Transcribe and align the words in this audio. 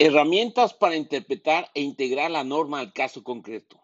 Herramientas 0.00 0.74
para 0.74 0.96
interpretar 0.96 1.70
e 1.72 1.80
integrar 1.80 2.28
la 2.28 2.42
norma 2.42 2.80
al 2.80 2.92
caso 2.92 3.22
concreto. 3.22 3.80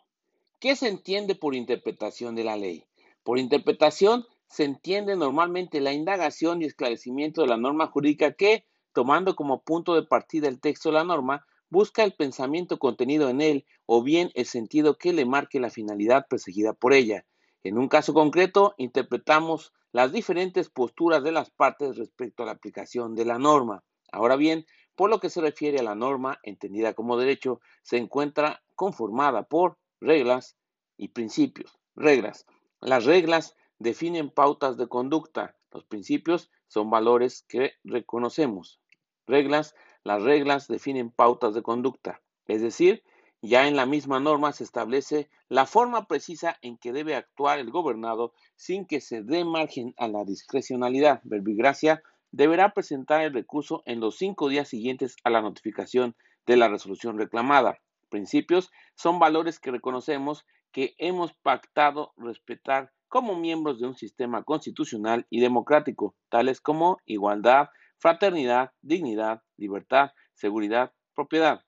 ¿Qué 0.59 0.75
se 0.75 0.89
entiende 0.89 1.37
por 1.37 1.55
interpretación 1.55 2.35
de 2.35 2.43
la 2.43 2.57
ley? 2.57 2.85
Por 3.23 3.39
interpretación 3.39 4.27
se 4.49 4.65
entiende 4.65 5.15
normalmente 5.15 5.81
la 5.81 5.93
indagación 5.93 6.63
y 6.63 6.65
esclarecimiento 6.65 7.43
de 7.43 7.47
la 7.47 7.57
norma 7.57 7.87
jurídica 7.87 8.33
que, 8.33 8.65
tomando 8.93 9.37
como 9.37 9.63
punto 9.63 9.95
de 9.95 10.03
partida 10.03 10.49
el 10.49 10.61
texto 10.61 10.89
de 10.89 10.95
la 10.95 11.05
norma, 11.05 11.47
busca 11.69 12.03
el 12.03 12.13
pensamiento 12.13 12.81
contenido 12.81 13.29
en 13.29 13.41
él 13.41 13.65
o 13.87 14.03
bien 14.03 14.33
el 14.35 14.47
sentido 14.47 14.99
que 14.99 15.13
le 15.13 15.27
marque 15.27 15.61
la 15.61 15.71
finalidad 15.71 16.27
perseguida 16.29 16.73
por 16.73 16.93
ella. 16.93 17.25
En 17.63 17.79
un 17.79 17.87
caso 17.87 18.15
concreto, 18.15 18.75
interpretamos 18.79 19.73
las 19.93 20.11
diferentes 20.11 20.71
posturas 20.71 21.23
de 21.23 21.31
las 21.31 21.51
partes 21.51 21.97
respecto 21.97 22.43
a 22.43 22.47
la 22.47 22.53
aplicación 22.53 23.15
de 23.15 23.27
la 23.27 23.39
norma. 23.39 23.85
Ahora 24.11 24.35
bien, 24.35 24.67
por 25.01 25.09
lo 25.09 25.19
que 25.19 25.31
se 25.31 25.41
refiere 25.41 25.79
a 25.79 25.83
la 25.83 25.95
norma, 25.95 26.41
entendida 26.43 26.93
como 26.93 27.17
derecho, 27.17 27.63
se 27.81 27.97
encuentra 27.97 28.63
conformada 28.75 29.45
por 29.45 29.79
reglas 29.99 30.59
y 30.99 31.09
principios. 31.09 31.79
Reglas. 31.97 32.45
Las 32.83 33.07
reglas 33.07 33.57
definen 33.79 34.29
pautas 34.29 34.77
de 34.77 34.89
conducta. 34.89 35.57
Los 35.71 35.85
principios 35.85 36.51
son 36.69 36.91
valores 36.91 37.47
que 37.49 37.77
reconocemos. 37.83 38.79
Reglas. 39.27 39.75
Las 40.05 40.23
reglas 40.23 40.69
definen 40.69 41.11
pautas 41.11 41.55
de 41.55 41.63
conducta. 41.63 42.21
Es 42.47 42.61
decir, 42.61 43.03
ya 43.41 43.69
en 43.69 43.77
la 43.77 43.87
misma 43.87 44.21
norma 44.21 44.53
se 44.53 44.65
establece 44.65 45.31
la 45.49 45.65
forma 45.65 46.09
precisa 46.09 46.59
en 46.61 46.77
que 46.77 46.93
debe 46.93 47.15
actuar 47.15 47.59
el 47.59 47.71
gobernado 47.71 48.35
sin 48.55 48.85
que 48.85 49.01
se 49.01 49.23
dé 49.23 49.47
margen 49.47 49.95
a 49.97 50.09
la 50.09 50.27
discrecionalidad. 50.27 51.23
Verbigracia 51.25 52.03
deberá 52.33 52.73
presentar 52.73 53.23
el 53.23 53.33
recurso 53.33 53.83
en 53.87 54.01
los 54.01 54.17
cinco 54.17 54.49
días 54.49 54.69
siguientes 54.69 55.17
a 55.25 55.31
la 55.31 55.43
notificación 55.43 56.17
de 56.47 56.57
la 56.57 56.69
resolución 56.69 57.19
reclamada. 57.19 57.79
Principios 58.09 58.71
son 58.95 59.19
valores 59.19 59.59
que 59.59 59.71
reconocemos 59.71 60.47
que 60.73 60.95
hemos 60.99 61.33
pactado 61.33 62.13
respetar 62.17 62.93
como 63.09 63.37
miembros 63.37 63.81
de 63.81 63.87
un 63.87 63.97
sistema 63.97 64.45
constitucional 64.45 65.27
y 65.31 65.41
democrático, 65.41 66.15
tales 66.29 66.61
como 66.61 66.99
igualdad, 67.07 67.69
fraternidad, 67.99 68.73
dignidad, 68.81 69.43
libertad, 69.57 70.13
seguridad, 70.35 70.93
propiedad. 71.15 71.65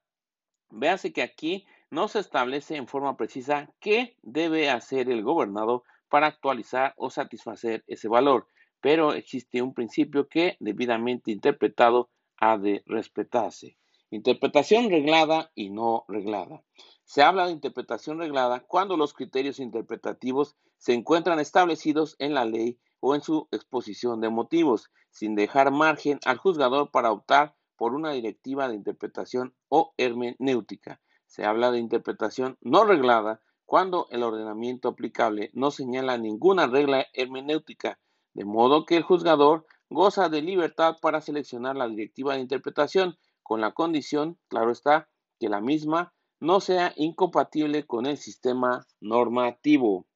Véase 0.71 1.13
que 1.13 1.23
aquí 1.23 1.67
no 1.91 2.09
se 2.09 2.21
establece 2.21 2.77
en 2.77 2.87
forma 2.87 3.17
precisa 3.17 3.71
qué 3.81 4.17
debe 4.23 4.71
hacer 4.71 5.11
el 5.11 5.23
gobernado 5.23 5.83
para 6.09 6.29
actualizar 6.29 6.95
o 6.97 7.11
satisfacer 7.11 7.85
ese 7.87 8.09
valor 8.09 8.47
pero 8.83 9.15
existe 9.15 9.63
un 9.63 9.73
principio 9.73 10.29
que, 10.29 10.57
debidamente 10.61 11.31
interpretado, 11.31 12.11
ha 12.37 12.59
de 12.59 12.83
respetarse. 12.85 13.79
Interpretación 14.11 14.91
reglada 14.91 15.53
y 15.55 15.71
no 15.71 16.05
reglada. 16.09 16.65
Se 17.05 17.23
habla 17.23 17.47
de 17.47 17.53
interpretación 17.53 18.19
reglada 18.19 18.61
cuando 18.61 18.97
los 18.97 19.15
criterios 19.15 19.61
interpretativos 19.61 20.57
se 20.79 20.95
encuentran 20.95 21.39
establecidos 21.39 22.17
en 22.19 22.35
la 22.35 22.45
ley 22.45 22.79
o 22.99 23.15
en 23.15 23.23
su 23.23 23.49
exposición 23.53 24.21
de 24.21 24.31
motivos, 24.31 24.91
sin 25.11 25.37
dejar 25.37 25.71
margen 25.71 26.19
al 26.25 26.39
juzgador 26.39 26.91
para 26.91 27.13
optar 27.13 27.55
por 27.77 27.95
una 27.95 28.11
directiva 28.11 28.69
de 28.69 28.75
interpretación 28.75 29.55
o 29.69 29.95
hermenéutica. 29.97 31.01
Se 31.27 31.45
habla 31.45 31.71
de 31.71 31.79
interpretación 31.79 32.59
no 32.61 32.85
reglada 32.85 33.41
cuando 33.65 34.09
el 34.11 34.25
ordenamiento 34.25 34.89
aplicable 34.89 35.51
no 35.55 35.71
señala 35.71 36.19
ninguna 36.19 36.67
regla 36.67 37.07
hermenéutica, 37.15 38.01
de 38.35 38.45
modo 38.45 38.85
que 38.85 38.97
el 38.97 39.03
juzgador 39.03 39.67
goza 39.91 40.29
de 40.29 40.43
libertad 40.43 40.97
para 41.01 41.21
seleccionar 41.21 41.77
la 41.77 41.89
directiva 41.89 42.35
de 42.35 42.41
interpretación, 42.41 43.17
con 43.43 43.61
la 43.61 43.73
condición, 43.73 44.39
claro 44.49 44.71
está, 44.71 45.09
que 45.39 45.49
la 45.49 45.61
misma 45.61 46.15
no 46.41 46.61
sea 46.61 46.93
incompatible 46.97 47.85
con 47.85 48.07
el 48.07 48.17
sistema 48.17 48.87
normativo. 49.01 50.07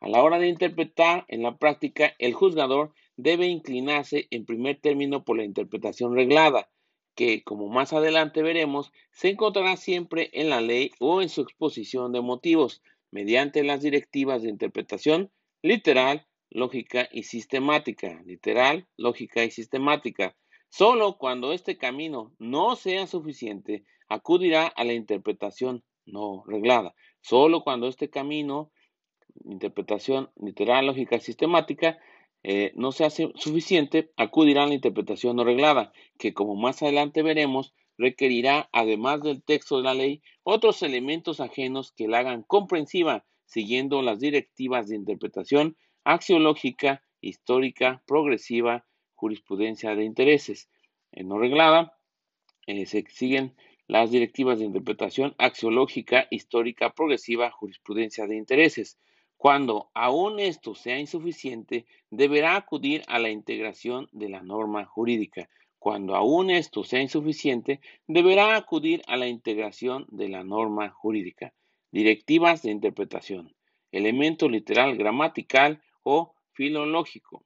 A 0.00 0.08
la 0.08 0.22
hora 0.22 0.38
de 0.38 0.48
interpretar 0.48 1.24
en 1.28 1.42
la 1.42 1.58
práctica, 1.58 2.14
el 2.18 2.34
juzgador 2.34 2.92
debe 3.16 3.46
inclinarse 3.46 4.26
en 4.30 4.46
primer 4.46 4.80
término 4.80 5.24
por 5.24 5.36
la 5.36 5.44
interpretación 5.44 6.14
reglada, 6.14 6.70
que, 7.14 7.42
como 7.44 7.68
más 7.68 7.92
adelante 7.92 8.42
veremos, 8.42 8.92
se 9.12 9.28
encontrará 9.28 9.76
siempre 9.76 10.30
en 10.32 10.48
la 10.48 10.60
ley 10.60 10.90
o 11.00 11.20
en 11.22 11.28
su 11.28 11.42
exposición 11.42 12.12
de 12.12 12.22
motivos, 12.22 12.82
mediante 13.10 13.62
las 13.62 13.82
directivas 13.82 14.42
de 14.42 14.48
interpretación 14.48 15.30
literal 15.62 16.26
lógica 16.50 17.08
y 17.12 17.22
sistemática, 17.22 18.22
literal, 18.26 18.86
lógica 18.96 19.44
y 19.44 19.50
sistemática. 19.50 20.36
Solo 20.68 21.16
cuando 21.18 21.52
este 21.52 21.78
camino 21.78 22.34
no 22.38 22.76
sea 22.76 23.06
suficiente, 23.06 23.84
acudirá 24.08 24.66
a 24.66 24.84
la 24.84 24.92
interpretación 24.92 25.84
no 26.06 26.44
reglada. 26.46 26.94
Solo 27.20 27.62
cuando 27.62 27.88
este 27.88 28.10
camino, 28.10 28.72
interpretación 29.44 30.30
literal, 30.36 30.86
lógica 30.86 31.16
y 31.16 31.20
sistemática, 31.20 31.98
eh, 32.42 32.72
no 32.74 32.92
sea 32.92 33.10
suficiente, 33.10 34.12
acudirá 34.16 34.64
a 34.64 34.66
la 34.66 34.74
interpretación 34.74 35.36
no 35.36 35.44
reglada, 35.44 35.92
que 36.18 36.32
como 36.34 36.56
más 36.56 36.82
adelante 36.82 37.22
veremos, 37.22 37.74
requerirá, 37.98 38.68
además 38.72 39.22
del 39.22 39.42
texto 39.42 39.76
de 39.76 39.82
la 39.84 39.94
ley, 39.94 40.22
otros 40.42 40.82
elementos 40.82 41.38
ajenos 41.40 41.92
que 41.92 42.08
la 42.08 42.20
hagan 42.20 42.42
comprensiva, 42.42 43.26
siguiendo 43.44 44.00
las 44.00 44.20
directivas 44.20 44.88
de 44.88 44.96
interpretación 44.96 45.76
axiológica, 46.04 47.02
histórica, 47.20 48.02
progresiva, 48.06 48.86
jurisprudencia 49.14 49.94
de 49.94 50.04
intereses. 50.04 50.68
En 51.12 51.28
no 51.28 51.38
reglada 51.38 51.96
eh, 52.66 52.86
se 52.86 53.04
siguen 53.10 53.54
las 53.86 54.10
directivas 54.10 54.58
de 54.58 54.66
interpretación 54.66 55.34
axiológica, 55.38 56.28
histórica, 56.30 56.90
progresiva, 56.90 57.50
jurisprudencia 57.50 58.26
de 58.26 58.36
intereses. 58.36 58.98
Cuando 59.36 59.90
aún 59.94 60.38
esto 60.38 60.74
sea 60.74 60.98
insuficiente, 60.98 61.86
deberá 62.10 62.56
acudir 62.56 63.02
a 63.08 63.18
la 63.18 63.30
integración 63.30 64.08
de 64.12 64.28
la 64.28 64.42
norma 64.42 64.84
jurídica. 64.84 65.48
Cuando 65.78 66.14
aún 66.14 66.50
esto 66.50 66.84
sea 66.84 67.00
insuficiente, 67.00 67.80
deberá 68.06 68.54
acudir 68.54 69.02
a 69.06 69.16
la 69.16 69.28
integración 69.28 70.06
de 70.10 70.28
la 70.28 70.44
norma 70.44 70.90
jurídica. 70.90 71.54
Directivas 71.90 72.62
de 72.62 72.70
interpretación. 72.70 73.54
Elemento 73.90 74.48
literal 74.48 74.96
gramatical 74.96 75.82
o 76.02 76.34
filológico. 76.52 77.44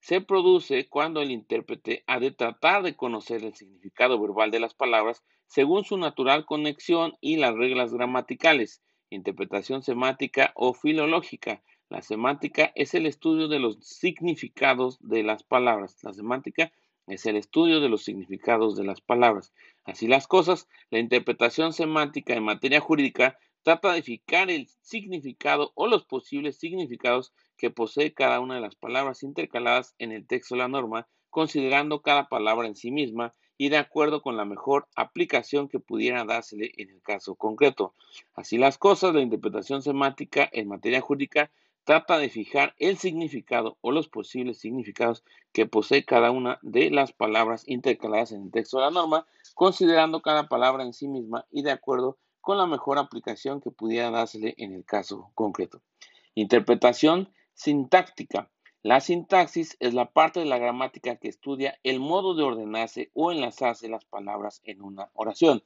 Se 0.00 0.20
produce 0.20 0.88
cuando 0.88 1.20
el 1.20 1.30
intérprete 1.30 2.04
ha 2.06 2.20
de 2.20 2.30
tratar 2.30 2.82
de 2.82 2.94
conocer 2.94 3.42
el 3.44 3.54
significado 3.54 4.20
verbal 4.20 4.50
de 4.50 4.60
las 4.60 4.74
palabras 4.74 5.24
según 5.46 5.84
su 5.84 5.96
natural 5.96 6.44
conexión 6.44 7.16
y 7.20 7.36
las 7.36 7.54
reglas 7.54 7.92
gramaticales. 7.92 8.82
Interpretación 9.10 9.82
semántica 9.82 10.52
o 10.54 10.74
filológica. 10.74 11.62
La 11.88 12.02
semántica 12.02 12.72
es 12.74 12.94
el 12.94 13.06
estudio 13.06 13.48
de 13.48 13.60
los 13.60 13.78
significados 13.80 14.98
de 15.00 15.22
las 15.22 15.44
palabras. 15.44 15.96
La 16.02 16.12
semántica 16.12 16.72
es 17.06 17.26
el 17.26 17.36
estudio 17.36 17.80
de 17.80 17.88
los 17.88 18.02
significados 18.02 18.76
de 18.76 18.84
las 18.84 19.00
palabras. 19.00 19.52
Así 19.84 20.08
las 20.08 20.26
cosas, 20.26 20.68
la 20.90 20.98
interpretación 20.98 21.72
semántica 21.72 22.34
en 22.34 22.42
materia 22.42 22.80
jurídica 22.80 23.38
trata 23.62 23.92
de 23.92 24.02
fijar 24.02 24.50
el 24.50 24.68
significado 24.80 25.72
o 25.74 25.86
los 25.86 26.04
posibles 26.04 26.58
significados 26.58 27.32
que 27.56 27.70
posee 27.70 28.14
cada 28.14 28.40
una 28.40 28.56
de 28.56 28.60
las 28.60 28.74
palabras 28.74 29.22
intercaladas 29.22 29.94
en 29.98 30.12
el 30.12 30.26
texto 30.26 30.54
de 30.54 30.60
la 30.60 30.68
norma, 30.68 31.08
considerando 31.30 32.02
cada 32.02 32.28
palabra 32.28 32.66
en 32.66 32.76
sí 32.76 32.90
misma 32.90 33.34
y 33.58 33.70
de 33.70 33.78
acuerdo 33.78 34.22
con 34.22 34.36
la 34.36 34.44
mejor 34.44 34.88
aplicación 34.96 35.68
que 35.68 35.80
pudiera 35.80 36.24
dársele 36.24 36.72
en 36.76 36.90
el 36.90 37.02
caso 37.02 37.34
concreto. 37.34 37.94
Así 38.34 38.58
las 38.58 38.78
cosas, 38.78 39.14
la 39.14 39.22
interpretación 39.22 39.82
semántica 39.82 40.48
en 40.52 40.68
materia 40.68 41.00
jurídica 41.00 41.50
trata 41.84 42.18
de 42.18 42.28
fijar 42.28 42.74
el 42.78 42.98
significado 42.98 43.78
o 43.80 43.92
los 43.92 44.08
posibles 44.08 44.58
significados 44.58 45.24
que 45.52 45.66
posee 45.66 46.04
cada 46.04 46.32
una 46.32 46.58
de 46.62 46.90
las 46.90 47.12
palabras 47.12 47.62
intercaladas 47.68 48.32
en 48.32 48.42
el 48.42 48.50
texto 48.50 48.78
de 48.78 48.86
la 48.86 48.90
norma, 48.90 49.26
considerando 49.54 50.20
cada 50.20 50.48
palabra 50.48 50.82
en 50.82 50.92
sí 50.92 51.06
misma 51.06 51.46
y 51.50 51.62
de 51.62 51.70
acuerdo 51.70 52.18
con 52.40 52.58
la 52.58 52.66
mejor 52.66 52.98
aplicación 52.98 53.60
que 53.60 53.70
pudiera 53.70 54.10
dársele 54.10 54.54
en 54.58 54.72
el 54.72 54.84
caso 54.84 55.30
concreto. 55.34 55.80
Interpretación 56.34 57.32
Sintáctica. 57.58 58.50
La 58.82 59.00
sintaxis 59.00 59.78
es 59.80 59.94
la 59.94 60.12
parte 60.12 60.40
de 60.40 60.46
la 60.46 60.58
gramática 60.58 61.16
que 61.16 61.28
estudia 61.28 61.78
el 61.84 62.00
modo 62.00 62.34
de 62.34 62.42
ordenarse 62.42 63.10
o 63.14 63.32
enlazarse 63.32 63.88
las 63.88 64.04
palabras 64.04 64.60
en 64.64 64.82
una 64.82 65.10
oración. 65.14 65.64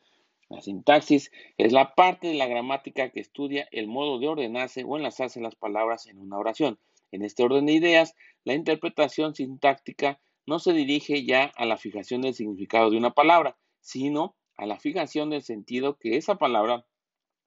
La 0.48 0.60
sintaxis 0.60 1.32
es 1.58 1.72
la 1.72 1.96
parte 1.96 2.28
de 2.28 2.34
la 2.34 2.46
gramática 2.46 3.10
que 3.10 3.19
estudia 3.19 3.66
el 3.72 3.88
modo 3.88 4.20
de 4.20 4.28
ordenarse 4.28 4.84
o 4.84 4.96
enlazarse 4.96 5.40
las 5.40 5.56
palabras 5.56 6.06
en 6.06 6.20
una 6.20 6.38
oración. 6.38 6.78
En 7.10 7.22
este 7.25 7.42
orden 7.42 7.66
de 7.66 7.72
ideas, 7.72 8.14
la 8.44 8.54
interpretación 8.54 9.34
sintáctica 9.34 10.20
no 10.46 10.60
se 10.60 10.72
dirige 10.72 11.25
ya 11.25 11.46
a 11.56 11.66
la 11.66 11.76
fijación 11.76 12.20
del 12.20 12.34
significado 12.34 12.90
de 12.90 12.98
una 12.98 13.10
palabra, 13.10 13.58
sino 13.81 14.36
a 14.56 14.64
la 14.64 14.78
fijación 14.78 15.31
del 15.31 15.43
sentido 15.43 15.98
que 15.98 16.16
esa 16.16 16.36
palabra 16.36 16.86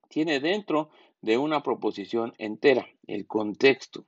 tiene 0.10 0.42
dentro 0.42 0.90
de 1.22 1.38
una 1.38 1.64
proposición 1.64 2.34
entera, 2.38 2.90
el 3.08 3.26
contexto 3.26 4.06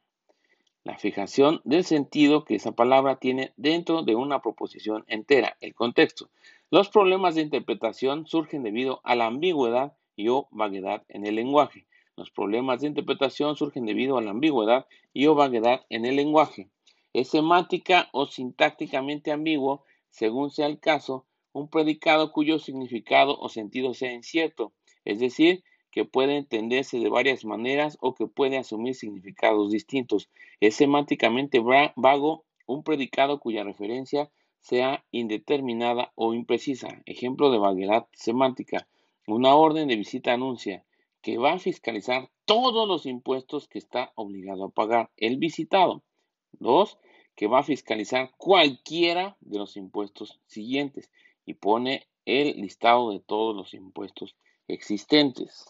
la 0.85 0.99
fijación 0.99 1.61
del 1.63 1.83
sentido 1.83 2.45
que 2.45 2.55
esa 2.55 2.71
palabra 2.71 3.17
tiene 3.17 3.53
dentro 3.57 4.03
de 4.03 4.15
una 4.15 4.43
proposición 4.43 5.03
entera, 5.07 5.57
el 5.59 5.73
contexto. 5.73 6.29
Los 6.69 6.89
problemas 6.89 7.33
de 7.33 7.41
interpretación 7.41 8.27
surgen 8.27 8.61
debido 8.61 9.01
a 9.03 9.15
la 9.15 9.25
ambigüedad 9.25 9.97
y 10.15 10.27
o 10.29 10.47
vaguedad 10.51 11.03
en 11.09 11.25
el 11.25 11.35
lenguaje. 11.35 11.87
Los 12.15 12.29
problemas 12.29 12.81
de 12.81 12.87
interpretación 12.87 13.55
surgen 13.55 13.87
debido 13.87 14.19
a 14.19 14.21
la 14.21 14.29
ambigüedad 14.29 14.85
y 15.11 15.25
o 15.25 15.33
vaguedad 15.33 15.81
en 15.89 16.05
el 16.05 16.17
lenguaje. 16.17 16.69
Es 17.13 17.29
semántica 17.29 18.07
o 18.11 18.27
sintácticamente 18.27 19.31
ambiguo, 19.31 19.83
según 20.11 20.51
sea 20.51 20.67
el 20.67 20.79
caso, 20.79 21.25
un 21.51 21.67
predicado 21.67 22.31
cuyo 22.31 22.59
significado 22.59 23.39
o 23.39 23.49
sentido 23.49 23.95
sea 23.95 24.13
incierto, 24.13 24.71
es 25.03 25.17
decir, 25.17 25.63
que 25.95 26.03
puede 26.03 26.35
entenderse 26.35 26.99
de 26.99 27.07
varias 27.07 27.45
maneras 27.45 27.97
o 28.01 28.13
que 28.15 28.27
puede 28.27 28.57
asumir 28.57 28.95
significados 28.95 29.71
distintos. 29.71 30.27
Es 30.59 30.75
semánticamente 30.75 31.61
vago 31.61 32.43
un 32.67 32.83
predicado 32.83 33.39
cuya 33.39 33.63
referencia 33.63 34.29
sea 34.59 35.05
indeterminada 35.11 36.11
o 36.15 36.33
imprecisa. 36.33 37.01
Ejemplo 37.05 37.49
de 37.49 37.59
vaguedad 37.59 38.07
semántica. 38.11 38.89
Una 39.25 39.55
orden 39.55 39.87
de 39.87 39.95
visita 39.95 40.33
anuncia 40.33 40.83
que 41.21 41.37
va 41.37 41.53
a 41.53 41.59
fiscalizar 41.59 42.29
todos 42.43 42.89
los 42.89 43.05
impuestos 43.05 43.69
que 43.69 43.79
está 43.79 44.11
obligado 44.15 44.65
a 44.65 44.71
pagar 44.71 45.11
el 45.15 45.37
visitado. 45.37 46.03
Dos, 46.51 46.99
que 47.37 47.47
va 47.47 47.59
a 47.59 47.63
fiscalizar 47.63 48.31
cualquiera 48.35 49.37
de 49.39 49.59
los 49.59 49.77
impuestos 49.77 50.41
siguientes 50.45 51.09
y 51.45 51.53
pone 51.53 52.05
el 52.25 52.59
listado 52.59 53.11
de 53.11 53.21
todos 53.21 53.55
los 53.55 53.73
impuestos 53.73 54.35
existentes. 54.67 55.65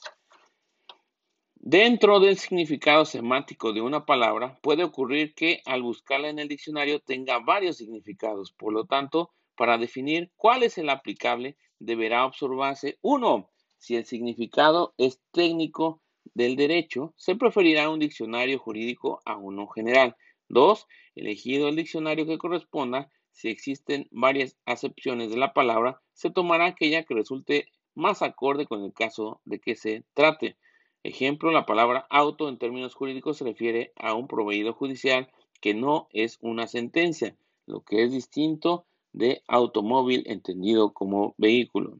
Dentro 1.67 2.19
del 2.19 2.37
significado 2.37 3.05
semántico 3.05 3.73
de 3.73 3.81
una 3.81 4.05
palabra, 4.05 4.59
puede 4.61 4.83
ocurrir 4.83 5.33
que 5.33 5.63
al 5.65 5.81
buscarla 5.81 6.29
en 6.29 6.37
el 6.37 6.47
diccionario 6.47 6.99
tenga 6.99 7.39
varios 7.39 7.77
significados. 7.77 8.51
Por 8.51 8.71
lo 8.71 8.85
tanto, 8.85 9.33
para 9.55 9.79
definir 9.79 10.31
cuál 10.35 10.61
es 10.61 10.77
el 10.77 10.91
aplicable, 10.91 11.57
deberá 11.79 12.23
observarse 12.27 12.99
uno, 13.01 13.49
si 13.79 13.95
el 13.95 14.05
significado 14.05 14.93
es 14.99 15.19
técnico 15.31 16.03
del 16.35 16.55
derecho, 16.55 17.15
se 17.17 17.35
preferirá 17.35 17.89
un 17.89 17.97
diccionario 17.97 18.59
jurídico 18.59 19.21
a 19.25 19.35
uno 19.35 19.65
general. 19.65 20.15
Dos, 20.47 20.85
elegido 21.15 21.67
el 21.67 21.77
diccionario 21.77 22.27
que 22.27 22.37
corresponda, 22.37 23.09
si 23.31 23.49
existen 23.49 24.07
varias 24.11 24.55
acepciones 24.67 25.31
de 25.31 25.37
la 25.37 25.51
palabra, 25.51 25.99
se 26.13 26.29
tomará 26.29 26.67
aquella 26.67 27.05
que 27.05 27.15
resulte 27.15 27.65
más 27.95 28.21
acorde 28.21 28.67
con 28.67 28.83
el 28.83 28.93
caso 28.93 29.41
de 29.45 29.59
que 29.59 29.75
se 29.75 30.03
trate. 30.13 30.57
Ejemplo, 31.05 31.51
la 31.51 31.67
palabra 31.67 32.07
auto 32.09 32.49
en 32.49 32.57
términos 32.57 32.95
jurídicos 32.95 33.37
se 33.37 33.43
refiere 33.43 33.93
a 33.95 34.15
un 34.15 34.27
proveído 34.27 34.73
judicial 34.73 35.29
que 35.61 35.75
no 35.75 36.07
es 36.11 36.39
una 36.41 36.65
sentencia, 36.65 37.37
lo 37.67 37.81
que 37.81 38.03
es 38.03 38.11
distinto 38.11 38.87
de 39.13 39.43
automóvil 39.47 40.23
entendido 40.25 40.93
como 40.93 41.35
vehículo. 41.37 41.99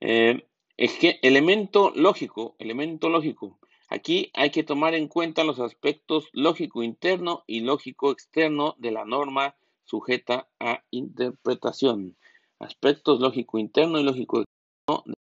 Eh, 0.00 0.46
es 0.78 0.94
que 0.94 1.18
elemento 1.20 1.92
lógico, 1.94 2.56
elemento 2.58 3.10
lógico. 3.10 3.58
Aquí 3.90 4.30
hay 4.32 4.48
que 4.48 4.64
tomar 4.64 4.94
en 4.94 5.06
cuenta 5.06 5.44
los 5.44 5.60
aspectos 5.60 6.30
lógico 6.32 6.82
interno 6.82 7.44
y 7.46 7.60
lógico 7.60 8.12
externo 8.12 8.76
de 8.78 8.92
la 8.92 9.04
norma 9.04 9.56
sujeta 9.84 10.48
a 10.58 10.84
interpretación. 10.90 12.16
Aspectos 12.60 13.20
lógico 13.20 13.58
interno 13.58 14.00
y 14.00 14.04
lógico 14.04 14.38
externo. 14.40 15.17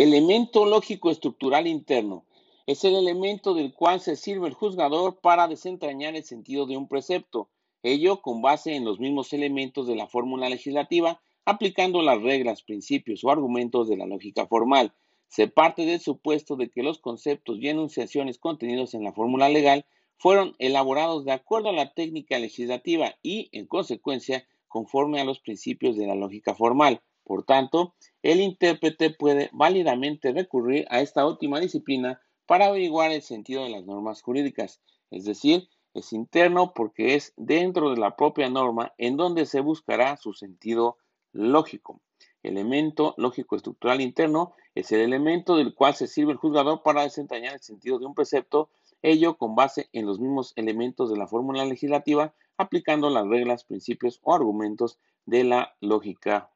Elemento 0.00 0.64
lógico 0.64 1.10
estructural 1.10 1.66
interno. 1.66 2.24
Es 2.68 2.84
el 2.84 2.94
elemento 2.94 3.52
del 3.52 3.74
cual 3.74 3.98
se 3.98 4.14
sirve 4.14 4.46
el 4.46 4.54
juzgador 4.54 5.18
para 5.18 5.48
desentrañar 5.48 6.14
el 6.14 6.22
sentido 6.22 6.66
de 6.66 6.76
un 6.76 6.86
precepto, 6.86 7.50
ello 7.82 8.22
con 8.22 8.40
base 8.40 8.76
en 8.76 8.84
los 8.84 9.00
mismos 9.00 9.32
elementos 9.32 9.88
de 9.88 9.96
la 9.96 10.06
fórmula 10.06 10.48
legislativa, 10.48 11.20
aplicando 11.44 12.00
las 12.02 12.22
reglas, 12.22 12.62
principios 12.62 13.24
o 13.24 13.30
argumentos 13.30 13.88
de 13.88 13.96
la 13.96 14.06
lógica 14.06 14.46
formal. 14.46 14.94
Se 15.26 15.48
parte 15.48 15.84
del 15.84 15.98
supuesto 15.98 16.54
de 16.54 16.70
que 16.70 16.84
los 16.84 17.00
conceptos 17.00 17.58
y 17.58 17.68
enunciaciones 17.68 18.38
contenidos 18.38 18.94
en 18.94 19.02
la 19.02 19.12
fórmula 19.12 19.48
legal 19.48 19.84
fueron 20.16 20.54
elaborados 20.60 21.24
de 21.24 21.32
acuerdo 21.32 21.70
a 21.70 21.72
la 21.72 21.92
técnica 21.92 22.38
legislativa 22.38 23.16
y, 23.20 23.48
en 23.50 23.66
consecuencia, 23.66 24.46
conforme 24.68 25.20
a 25.20 25.24
los 25.24 25.40
principios 25.40 25.96
de 25.96 26.06
la 26.06 26.14
lógica 26.14 26.54
formal. 26.54 27.02
Por 27.28 27.44
tanto, 27.44 27.94
el 28.22 28.40
intérprete 28.40 29.10
puede 29.10 29.50
válidamente 29.52 30.32
recurrir 30.32 30.86
a 30.88 31.02
esta 31.02 31.26
última 31.26 31.60
disciplina 31.60 32.22
para 32.46 32.68
averiguar 32.68 33.12
el 33.12 33.20
sentido 33.20 33.64
de 33.64 33.68
las 33.68 33.84
normas 33.84 34.22
jurídicas, 34.22 34.80
es 35.10 35.26
decir, 35.26 35.68
es 35.92 36.14
interno 36.14 36.72
porque 36.72 37.16
es 37.16 37.34
dentro 37.36 37.90
de 37.90 37.98
la 37.98 38.16
propia 38.16 38.48
norma 38.48 38.94
en 38.96 39.18
donde 39.18 39.44
se 39.44 39.60
buscará 39.60 40.16
su 40.16 40.32
sentido 40.32 40.96
lógico. 41.32 42.00
Elemento 42.42 43.12
lógico 43.18 43.56
estructural 43.56 44.00
interno 44.00 44.54
es 44.74 44.90
el 44.92 45.00
elemento 45.00 45.54
del 45.54 45.74
cual 45.74 45.94
se 45.94 46.06
sirve 46.06 46.32
el 46.32 46.38
juzgador 46.38 46.82
para 46.82 47.02
desentrañar 47.02 47.52
el 47.52 47.60
sentido 47.60 47.98
de 47.98 48.06
un 48.06 48.14
precepto 48.14 48.70
ello 49.02 49.36
con 49.36 49.54
base 49.54 49.90
en 49.92 50.06
los 50.06 50.18
mismos 50.18 50.54
elementos 50.56 51.10
de 51.10 51.18
la 51.18 51.26
fórmula 51.26 51.66
legislativa, 51.66 52.32
aplicando 52.56 53.10
las 53.10 53.26
reglas, 53.26 53.64
principios 53.64 54.18
o 54.22 54.34
argumentos 54.34 54.98
de 55.26 55.44
la 55.44 55.76
lógica 55.82 56.50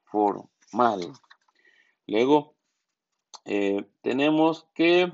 formal. 0.72 1.12
Luego, 2.06 2.54
eh, 3.44 3.84
tenemos 4.02 4.66
que 4.74 5.12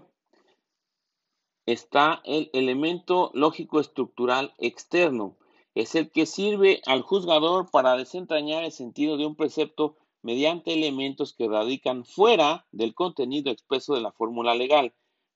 está 1.66 2.22
el 2.24 2.50
elemento 2.52 3.30
lógico 3.34 3.80
estructural 3.80 4.54
externo. 4.58 5.36
Es 5.74 5.94
el 5.94 6.10
que 6.10 6.26
sirve 6.26 6.80
al 6.86 7.02
juzgador 7.02 7.70
para 7.70 7.96
desentrañar 7.96 8.64
el 8.64 8.72
sentido 8.72 9.16
de 9.16 9.26
un 9.26 9.36
precepto 9.36 9.96
mediante 10.22 10.72
elementos 10.72 11.34
que 11.34 11.46
radican 11.46 12.04
fuera 12.04 12.66
del 12.72 12.94
contenido 12.94 13.52
expreso 13.52 13.94
de 13.94 14.00
la 14.00 14.12
fórmula 14.12 14.54
legal, 14.54 14.92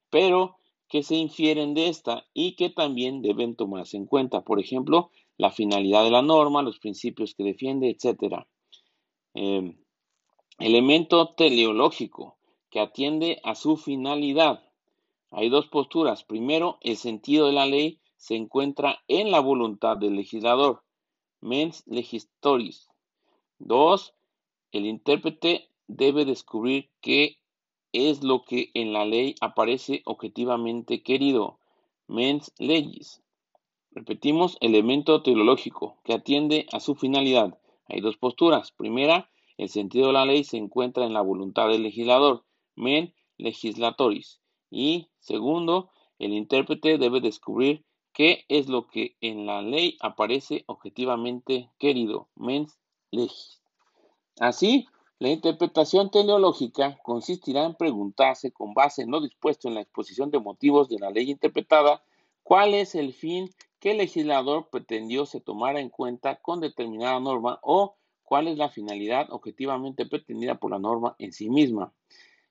pero 0.09 0.57
que 0.89 1.03
se 1.03 1.15
infieren 1.15 1.73
de 1.73 1.87
esta 1.87 2.25
y 2.33 2.55
que 2.55 2.69
también 2.69 3.21
deben 3.21 3.55
tomarse 3.55 3.95
en 3.95 4.05
cuenta. 4.05 4.41
Por 4.41 4.59
ejemplo, 4.59 5.11
la 5.37 5.51
finalidad 5.51 6.03
de 6.03 6.11
la 6.11 6.21
norma, 6.21 6.61
los 6.61 6.79
principios 6.79 7.33
que 7.35 7.43
defiende, 7.43 7.89
etc. 7.89 8.45
elemento 10.59 11.29
teleológico 11.29 12.37
que 12.69 12.79
atiende 12.79 13.39
a 13.43 13.55
su 13.55 13.77
finalidad. 13.77 14.63
Hay 15.31 15.49
dos 15.49 15.67
posturas. 15.67 16.23
Primero, 16.23 16.77
el 16.81 16.97
sentido 16.97 17.47
de 17.47 17.53
la 17.53 17.65
ley 17.65 17.99
se 18.17 18.35
encuentra 18.35 18.99
en 19.07 19.31
la 19.31 19.39
voluntad 19.39 19.97
del 19.97 20.15
legislador. 20.15 20.83
Mens 21.41 21.83
legistoris. 21.87 22.87
Dos, 23.59 24.13
el 24.71 24.85
intérprete 24.85 25.69
debe 25.87 26.25
descubrir 26.25 26.89
que 27.01 27.37
es 27.91 28.23
lo 28.23 28.43
que 28.43 28.71
en 28.73 28.93
la 28.93 29.05
ley 29.05 29.35
aparece 29.41 30.01
objetivamente 30.05 31.03
querido, 31.03 31.59
mens 32.07 32.51
legis. 32.57 33.21
Repetimos, 33.91 34.57
elemento 34.61 35.21
teológico 35.21 35.97
que 36.03 36.13
atiende 36.13 36.65
a 36.71 36.79
su 36.79 36.95
finalidad. 36.95 37.59
Hay 37.87 38.01
dos 38.01 38.17
posturas. 38.17 38.71
Primera, 38.71 39.29
el 39.57 39.69
sentido 39.69 40.07
de 40.07 40.13
la 40.13 40.25
ley 40.25 40.43
se 40.43 40.57
encuentra 40.57 41.05
en 41.05 41.13
la 41.13 41.21
voluntad 41.21 41.69
del 41.69 41.83
legislador, 41.83 42.43
men 42.75 43.13
legislatoris. 43.37 44.41
Y 44.69 45.09
segundo, 45.19 45.89
el 46.19 46.33
intérprete 46.33 46.97
debe 46.97 47.21
descubrir 47.21 47.85
qué 48.13 48.45
es 48.47 48.67
lo 48.67 48.87
que 48.87 49.15
en 49.21 49.45
la 49.45 49.61
ley 49.61 49.97
aparece 49.99 50.63
objetivamente 50.67 51.69
querido, 51.79 52.29
mens 52.35 52.77
legis. 53.11 53.61
Así, 54.39 54.87
la 55.19 55.29
interpretación 55.29 56.09
teleológica 56.11 56.97
consistirá 57.03 57.65
en 57.65 57.75
preguntarse, 57.75 58.51
con 58.51 58.73
base 58.73 59.03
en 59.03 59.11
lo 59.11 59.21
dispuesto 59.21 59.67
en 59.67 59.75
la 59.75 59.81
exposición 59.81 60.31
de 60.31 60.39
motivos 60.39 60.89
de 60.89 60.99
la 60.99 61.11
ley 61.11 61.29
interpretada, 61.29 62.03
cuál 62.43 62.73
es 62.73 62.95
el 62.95 63.13
fin 63.13 63.49
que 63.79 63.91
el 63.91 63.97
legislador 63.97 64.69
pretendió 64.69 65.25
se 65.25 65.39
tomara 65.39 65.79
en 65.79 65.89
cuenta 65.89 66.37
con 66.41 66.59
determinada 66.59 67.19
norma 67.19 67.59
o 67.61 67.95
cuál 68.33 68.47
es 68.47 68.57
la 68.57 68.69
finalidad 68.69 69.27
objetivamente 69.29 70.07
pretendida 70.07 70.55
por 70.55 70.71
la 70.71 70.79
norma 70.79 71.15
en 71.19 71.33
sí 71.33 71.51
misma. 71.51 71.93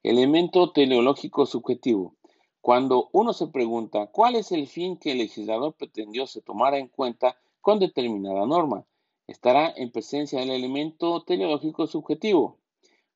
Elemento 0.04 0.70
teleológico 0.70 1.44
subjetivo. 1.44 2.14
Cuando 2.60 3.08
uno 3.10 3.32
se 3.32 3.48
pregunta 3.48 4.06
cuál 4.06 4.36
es 4.36 4.52
el 4.52 4.68
fin 4.68 4.96
que 4.96 5.10
el 5.10 5.18
legislador 5.18 5.74
pretendió 5.74 6.28
se 6.28 6.40
tomara 6.40 6.78
en 6.78 6.86
cuenta 6.86 7.36
con 7.60 7.80
determinada 7.80 8.46
norma, 8.46 8.84
estará 9.26 9.74
en 9.74 9.90
presencia 9.90 10.38
del 10.38 10.50
elemento 10.50 11.24
teleológico 11.24 11.88
subjetivo. 11.88 12.58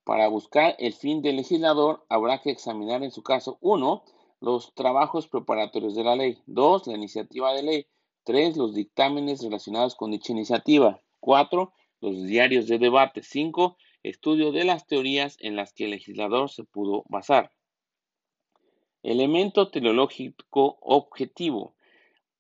Para 0.03 0.27
buscar 0.27 0.75
el 0.81 0.93
fin 0.93 1.23
del 1.23 1.37
legislador, 1.37 2.05
habrá 2.09 2.43
que 2.43 2.51
examinar 2.51 3.05
en 3.05 3.13
su 3.13 3.23
caso 3.23 3.59
1. 3.61 4.03
Los 4.41 4.75
trabajos 4.75 5.29
preparatorios 5.29 5.95
de 5.95 6.03
la 6.03 6.17
ley. 6.17 6.39
2. 6.47 6.89
La 6.89 6.95
iniciativa 6.97 7.53
de 7.53 7.63
ley. 7.63 7.87
3. 8.25 8.57
Los 8.57 8.75
dictámenes 8.75 9.41
relacionados 9.41 9.95
con 9.95 10.11
dicha 10.11 10.33
iniciativa. 10.33 11.01
4. 11.21 11.73
Los 12.01 12.27
diarios 12.27 12.67
de 12.67 12.79
debate. 12.79 13.23
5. 13.23 13.79
Estudio 14.03 14.53
de 14.53 14.65
las 14.65 14.87
teorías 14.87 15.39
en 15.41 15.57
las 15.57 15.73
que 15.73 15.85
el 15.85 15.93
legislador 15.93 16.51
se 16.51 16.63
pudo 16.63 17.05
basar. 17.09 17.53
Elemento 19.03 19.71
teleológico 19.71 20.79
objetivo. 20.83 21.75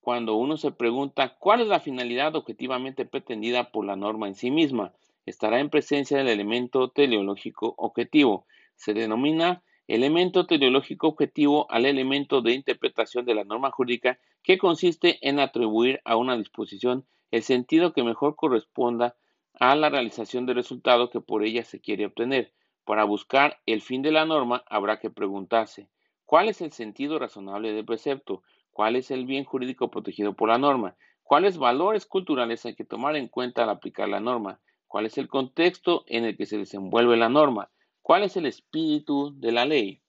Cuando 0.01 0.37
uno 0.37 0.59
se 0.59 0.73
pregunta 0.73 1.37
cuál 1.39 1.63
es 1.63 1.69
la 1.69 1.81
finalidad 1.81 2.37
objetivamente 2.37 3.07
pretendida 3.07 3.71
por 3.71 3.87
la 3.87 3.97
norma 3.97 4.29
en 4.29 4.35
sí 4.35 4.51
misma. 4.51 4.93
estará 5.25 5.59
en 5.59 5.71
presencia 5.71 6.19
del 6.19 6.29
elemento 6.29 6.91
teleológico 6.91 7.75
objetivo. 7.79 8.47
Se 8.77 8.95
denomina 8.95 9.65
elemento 9.89 10.47
teleológico 10.47 11.09
objetivo 11.09 11.67
al 11.71 11.87
elemento 11.87 12.43
de 12.43 12.53
interpretación 12.53 13.25
de 13.25 13.35
la 13.35 13.45
norma 13.45 13.71
jurídica 13.71 14.21
que 14.43 14.59
consiste 14.59 15.19
en 15.27 15.41
atribuir 15.41 16.01
a 16.05 16.17
una 16.17 16.37
disposición 16.37 17.07
el 17.31 17.43
sentido 17.43 17.93
que 17.93 18.05
mejor 18.05 18.37
corresponda 18.37 19.17
a 19.59 19.75
la 19.75 19.89
realización 19.89 20.47
del 20.47 20.57
resultado 20.57 21.11
que 21.11 21.21
por 21.21 21.45
ella 21.45 21.65
se 21.65 21.81
quiere 21.81 22.07
obtener. 22.07 22.53
Para 22.85 23.05
buscar 23.05 23.59
el 23.67 23.81
fin 23.81 24.03
de 24.03 24.13
la 24.13 24.25
norma 24.25 24.63
habrá 24.67 25.01
que 25.01 25.11
preguntarse 25.11 25.89
¿cuál 26.25 26.49
es 26.49 26.61
el 26.61 26.73
sentido 26.73 27.19
razonable 27.19 27.73
del 27.73 27.85
precepto? 27.85 28.43
¿Cuál 28.71 28.97
es 28.97 29.11
el 29.11 29.25
bien 29.25 29.45
jurídico 29.45 29.91
protegido 29.91 30.35
por 30.35 30.49
la 30.51 30.59
norma? 30.59 30.97
¿Cuáles 31.23 31.59
valores 31.59 32.07
culturales 32.07 32.65
hay 32.67 32.75
que 32.75 32.85
tomar 32.85 33.17
en 33.17 33.29
cuenta 33.29 33.65
al 33.65 33.71
aplicar 33.71 34.09
la 34.09 34.21
norma? 34.21 34.61
¿Cuál 34.87 35.07
es 35.07 35.19
el 35.19 35.29
contexto 35.29 36.05
en 36.07 36.25
el 36.25 36.37
que 36.37 36.47
se 36.47 36.59
desenvuelve 36.59 37.17
la 37.17 37.29
norma? 37.29 37.71
¿Cuál 38.03 38.23
es 38.23 38.37
el 38.37 38.47
espíritu 38.47 39.33
de 39.41 39.53
la 39.53 39.65
ley? 39.65 40.01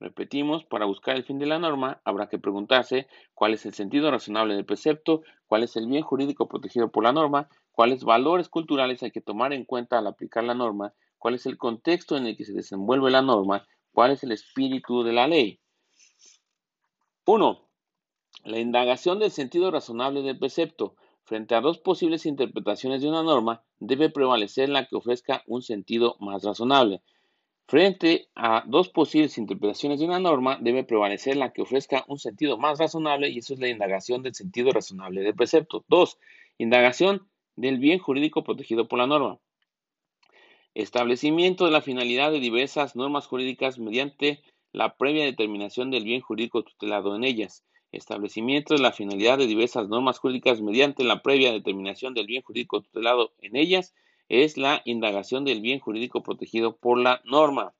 Repetimos, 0.00 0.64
para 0.64 0.86
buscar 0.86 1.16
el 1.16 1.24
fin 1.24 1.38
de 1.38 1.46
la 1.46 1.58
norma 1.58 2.00
habrá 2.04 2.28
que 2.28 2.38
preguntarse 2.38 3.06
cuál 3.34 3.54
es 3.54 3.66
el 3.66 3.74
sentido 3.74 4.10
razonable 4.10 4.54
del 4.54 4.64
precepto, 4.64 5.22
cuál 5.46 5.62
es 5.62 5.76
el 5.76 5.86
bien 5.86 6.02
jurídico 6.02 6.48
protegido 6.48 6.90
por 6.90 7.04
la 7.04 7.12
norma, 7.12 7.48
cuáles 7.74 8.04
valores 8.04 8.48
culturales 8.48 9.02
hay 9.02 9.10
que 9.10 9.20
tomar 9.20 9.52
en 9.52 9.64
cuenta 9.64 9.98
al 9.98 10.06
aplicar 10.06 10.44
la 10.44 10.54
norma, 10.54 10.94
cuál 11.18 11.34
es 11.34 11.46
el 11.46 11.58
contexto 11.58 12.16
en 12.16 12.26
el 12.26 12.36
que 12.36 12.44
se 12.44 12.52
desenvuelve 12.52 13.10
la 13.10 13.22
norma, 13.22 13.66
cuál 13.92 14.12
es 14.12 14.22
el 14.22 14.32
espíritu 14.32 15.02
de 15.02 15.12
la 15.12 15.26
ley. 15.26 15.60
1. 17.26 17.68
La 18.44 18.58
indagación 18.58 19.18
del 19.18 19.30
sentido 19.30 19.70
razonable 19.70 20.22
del 20.22 20.38
precepto. 20.38 20.94
Frente 21.24 21.54
a 21.54 21.62
dos 21.62 21.78
posibles 21.78 22.26
interpretaciones 22.26 23.00
de 23.00 23.08
una 23.08 23.22
norma, 23.22 23.62
debe 23.80 24.10
prevalecer 24.10 24.68
la 24.68 24.86
que 24.86 24.96
ofrezca 24.96 25.42
un 25.46 25.62
sentido 25.62 26.16
más 26.20 26.44
razonable. 26.44 27.00
Frente 27.66 28.28
a 28.34 28.62
dos 28.66 28.90
posibles 28.90 29.38
interpretaciones 29.38 29.98
de 29.98 30.04
una 30.04 30.20
norma, 30.20 30.58
debe 30.60 30.84
prevalecer 30.84 31.36
la 31.36 31.50
que 31.50 31.62
ofrezca 31.62 32.04
un 32.08 32.18
sentido 32.18 32.58
más 32.58 32.78
razonable 32.78 33.30
y 33.30 33.38
eso 33.38 33.54
es 33.54 33.60
la 33.60 33.68
indagación 33.68 34.22
del 34.22 34.34
sentido 34.34 34.70
razonable 34.70 35.22
del 35.22 35.34
precepto. 35.34 35.82
2. 35.88 36.18
Indagación 36.58 37.26
del 37.56 37.78
bien 37.78 37.98
jurídico 37.98 38.44
protegido 38.44 38.88
por 38.88 38.98
la 38.98 39.06
norma. 39.06 39.38
Establecimiento 40.74 41.64
de 41.64 41.70
la 41.70 41.82
finalidad 41.82 42.32
de 42.32 42.40
diversas 42.40 42.96
normas 42.96 43.26
jurídicas 43.26 43.78
mediante 43.78 44.42
la 44.72 44.96
previa 44.96 45.24
determinación 45.24 45.90
del 45.90 46.04
bien 46.04 46.20
jurídico 46.20 46.64
tutelado 46.64 47.14
en 47.14 47.22
ellas. 47.22 47.64
Establecimiento 47.92 48.74
de 48.74 48.80
la 48.80 48.90
finalidad 48.90 49.38
de 49.38 49.46
diversas 49.46 49.88
normas 49.88 50.18
jurídicas 50.18 50.60
mediante 50.60 51.04
la 51.04 51.22
previa 51.22 51.52
determinación 51.52 52.12
del 52.12 52.26
bien 52.26 52.42
jurídico 52.42 52.82
tutelado 52.82 53.32
en 53.38 53.54
ellas 53.54 53.94
es 54.28 54.56
la 54.56 54.82
indagación 54.84 55.44
del 55.44 55.60
bien 55.60 55.78
jurídico 55.78 56.24
protegido 56.24 56.76
por 56.76 56.98
la 56.98 57.20
norma. 57.24 57.72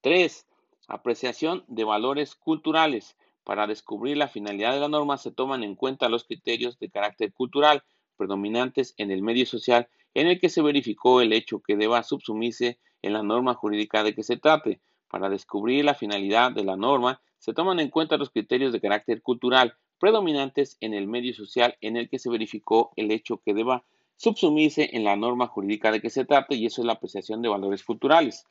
3. 0.00 0.46
Apreciación 0.88 1.64
de 1.68 1.84
valores 1.84 2.34
culturales. 2.34 3.18
Para 3.44 3.66
descubrir 3.66 4.16
la 4.16 4.28
finalidad 4.28 4.72
de 4.72 4.80
la 4.80 4.88
norma 4.88 5.18
se 5.18 5.30
toman 5.30 5.62
en 5.62 5.74
cuenta 5.74 6.08
los 6.08 6.24
criterios 6.24 6.78
de 6.78 6.88
carácter 6.88 7.34
cultural 7.34 7.82
predominantes 8.20 8.92
en 8.98 9.10
el 9.10 9.22
medio 9.22 9.46
social 9.46 9.88
en 10.12 10.26
el 10.26 10.38
que 10.38 10.50
se 10.50 10.60
verificó 10.60 11.22
el 11.22 11.32
hecho 11.32 11.62
que 11.62 11.76
deba 11.76 12.02
subsumirse 12.02 12.78
en 13.00 13.14
la 13.14 13.22
norma 13.22 13.54
jurídica 13.54 14.04
de 14.04 14.14
que 14.14 14.22
se 14.22 14.36
trate. 14.36 14.82
Para 15.08 15.30
descubrir 15.30 15.86
la 15.86 15.94
finalidad 15.94 16.52
de 16.52 16.64
la 16.64 16.76
norma 16.76 17.22
se 17.38 17.54
toman 17.54 17.80
en 17.80 17.88
cuenta 17.88 18.18
los 18.18 18.28
criterios 18.28 18.72
de 18.74 18.80
carácter 18.82 19.22
cultural 19.22 19.74
predominantes 19.98 20.76
en 20.80 20.92
el 20.92 21.06
medio 21.06 21.32
social 21.32 21.78
en 21.80 21.96
el 21.96 22.10
que 22.10 22.18
se 22.18 22.28
verificó 22.28 22.92
el 22.96 23.10
hecho 23.10 23.40
que 23.42 23.54
deba 23.54 23.84
subsumirse 24.16 24.90
en 24.92 25.04
la 25.04 25.16
norma 25.16 25.46
jurídica 25.46 25.90
de 25.90 26.02
que 26.02 26.10
se 26.10 26.26
trate 26.26 26.56
y 26.56 26.66
eso 26.66 26.82
es 26.82 26.86
la 26.86 26.92
apreciación 26.92 27.40
de 27.40 27.48
valores 27.48 27.82
culturales. 27.82 28.44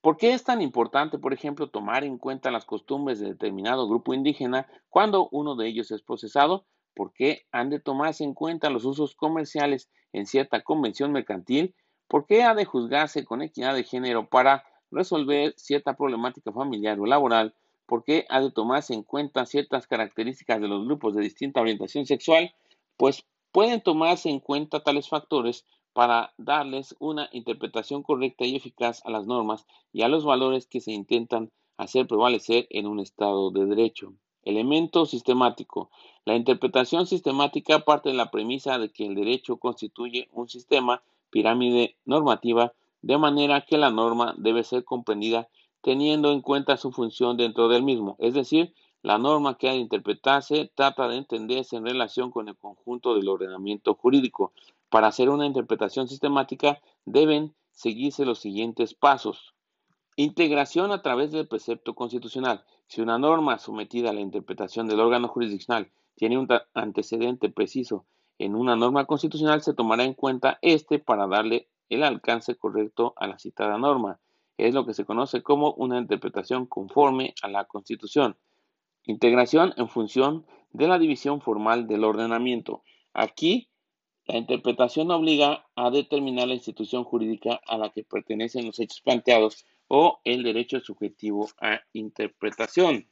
¿Por 0.00 0.16
qué 0.16 0.32
es 0.32 0.42
tan 0.42 0.60
importante, 0.60 1.16
por 1.18 1.32
ejemplo, 1.32 1.68
tomar 1.68 2.02
en 2.02 2.18
cuenta 2.18 2.50
las 2.50 2.64
costumbres 2.64 3.20
de 3.20 3.28
determinado 3.28 3.88
grupo 3.88 4.14
indígena 4.14 4.66
cuando 4.90 5.28
uno 5.30 5.54
de 5.54 5.68
ellos 5.68 5.92
es 5.92 6.02
procesado? 6.02 6.66
¿Por 6.94 7.12
qué 7.12 7.46
han 7.52 7.70
de 7.70 7.80
tomarse 7.80 8.24
en 8.24 8.34
cuenta 8.34 8.70
los 8.70 8.84
usos 8.84 9.14
comerciales 9.14 9.90
en 10.12 10.26
cierta 10.26 10.62
convención 10.62 11.12
mercantil? 11.12 11.74
¿Por 12.08 12.26
qué 12.26 12.42
ha 12.42 12.54
de 12.54 12.64
juzgarse 12.64 13.24
con 13.24 13.42
equidad 13.42 13.74
de 13.74 13.84
género 13.84 14.28
para 14.28 14.64
resolver 14.90 15.54
cierta 15.56 15.94
problemática 15.96 16.52
familiar 16.52 17.00
o 17.00 17.06
laboral? 17.06 17.54
¿Por 17.86 18.04
qué 18.04 18.26
ha 18.28 18.40
de 18.40 18.50
tomarse 18.50 18.94
en 18.94 19.02
cuenta 19.02 19.46
ciertas 19.46 19.86
características 19.86 20.60
de 20.60 20.68
los 20.68 20.84
grupos 20.84 21.14
de 21.14 21.22
distinta 21.22 21.60
orientación 21.60 22.06
sexual? 22.06 22.54
Pues 22.96 23.24
Pueden 23.52 23.82
tomarse 23.82 24.30
en 24.30 24.40
cuenta 24.40 24.82
tales 24.82 25.10
factores 25.10 25.66
para 25.92 26.32
darles 26.38 26.96
una 26.98 27.28
interpretación 27.32 28.02
correcta 28.02 28.46
y 28.46 28.56
eficaz 28.56 29.02
a 29.04 29.10
las 29.10 29.26
normas 29.26 29.66
y 29.92 30.00
a 30.00 30.08
los 30.08 30.24
valores 30.24 30.66
que 30.66 30.80
se 30.80 30.92
intentan 30.92 31.52
hacer 31.76 32.06
prevalecer 32.06 32.66
en 32.70 32.86
un 32.86 32.98
Estado 32.98 33.50
de 33.50 33.66
Derecho. 33.66 34.14
Elemento 34.44 35.06
sistemático. 35.06 35.90
La 36.24 36.34
interpretación 36.34 37.06
sistemática 37.06 37.80
parte 37.80 38.10
de 38.10 38.16
la 38.16 38.30
premisa 38.30 38.78
de 38.78 38.90
que 38.90 39.06
el 39.06 39.14
derecho 39.14 39.56
constituye 39.56 40.28
un 40.32 40.48
sistema, 40.48 41.02
pirámide 41.30 41.96
normativa, 42.04 42.72
de 43.02 43.18
manera 43.18 43.62
que 43.62 43.78
la 43.78 43.90
norma 43.90 44.34
debe 44.36 44.64
ser 44.64 44.84
comprendida 44.84 45.48
teniendo 45.80 46.32
en 46.32 46.40
cuenta 46.40 46.76
su 46.76 46.92
función 46.92 47.36
dentro 47.36 47.68
del 47.68 47.82
mismo, 47.82 48.16
es 48.20 48.34
decir, 48.34 48.72
la 49.02 49.18
norma 49.18 49.58
que 49.58 49.68
ha 49.68 49.72
de 49.72 49.78
interpretarse 49.78 50.70
trata 50.76 51.08
de 51.08 51.16
entenderse 51.16 51.74
en 51.74 51.84
relación 51.84 52.30
con 52.30 52.48
el 52.48 52.56
conjunto 52.56 53.16
del 53.16 53.28
ordenamiento 53.28 53.94
jurídico. 53.94 54.52
Para 54.90 55.08
hacer 55.08 55.28
una 55.28 55.44
interpretación 55.44 56.06
sistemática 56.06 56.80
deben 57.04 57.52
seguirse 57.72 58.24
los 58.24 58.38
siguientes 58.38 58.94
pasos. 58.94 59.51
Integración 60.16 60.92
a 60.92 61.00
través 61.00 61.32
del 61.32 61.48
precepto 61.48 61.94
constitucional. 61.94 62.64
Si 62.86 63.00
una 63.00 63.18
norma 63.18 63.58
sometida 63.58 64.10
a 64.10 64.12
la 64.12 64.20
interpretación 64.20 64.86
del 64.86 65.00
órgano 65.00 65.28
jurisdiccional 65.28 65.90
tiene 66.16 66.36
un 66.36 66.46
antecedente 66.74 67.48
preciso 67.48 68.04
en 68.38 68.54
una 68.54 68.76
norma 68.76 69.06
constitucional, 69.06 69.62
se 69.62 69.72
tomará 69.72 70.04
en 70.04 70.12
cuenta 70.12 70.58
este 70.60 70.98
para 70.98 71.26
darle 71.26 71.68
el 71.88 72.02
alcance 72.02 72.56
correcto 72.56 73.14
a 73.16 73.26
la 73.26 73.38
citada 73.38 73.78
norma. 73.78 74.20
Es 74.58 74.74
lo 74.74 74.84
que 74.84 74.92
se 74.92 75.06
conoce 75.06 75.42
como 75.42 75.72
una 75.72 75.98
interpretación 75.98 76.66
conforme 76.66 77.34
a 77.40 77.48
la 77.48 77.64
Constitución. 77.64 78.36
Integración 79.04 79.72
en 79.78 79.88
función 79.88 80.44
de 80.72 80.88
la 80.88 80.98
división 80.98 81.40
formal 81.40 81.86
del 81.86 82.04
ordenamiento. 82.04 82.82
Aquí, 83.14 83.70
la 84.26 84.36
interpretación 84.36 85.10
obliga 85.10 85.66
a 85.74 85.90
determinar 85.90 86.48
la 86.48 86.54
institución 86.54 87.02
jurídica 87.02 87.60
a 87.66 87.78
la 87.78 87.90
que 87.90 88.04
pertenecen 88.04 88.66
los 88.66 88.78
hechos 88.78 89.00
planteados 89.00 89.64
o 89.94 90.22
el 90.24 90.42
derecho 90.42 90.80
subjetivo 90.80 91.50
a 91.60 91.82
interpretación. 91.92 93.06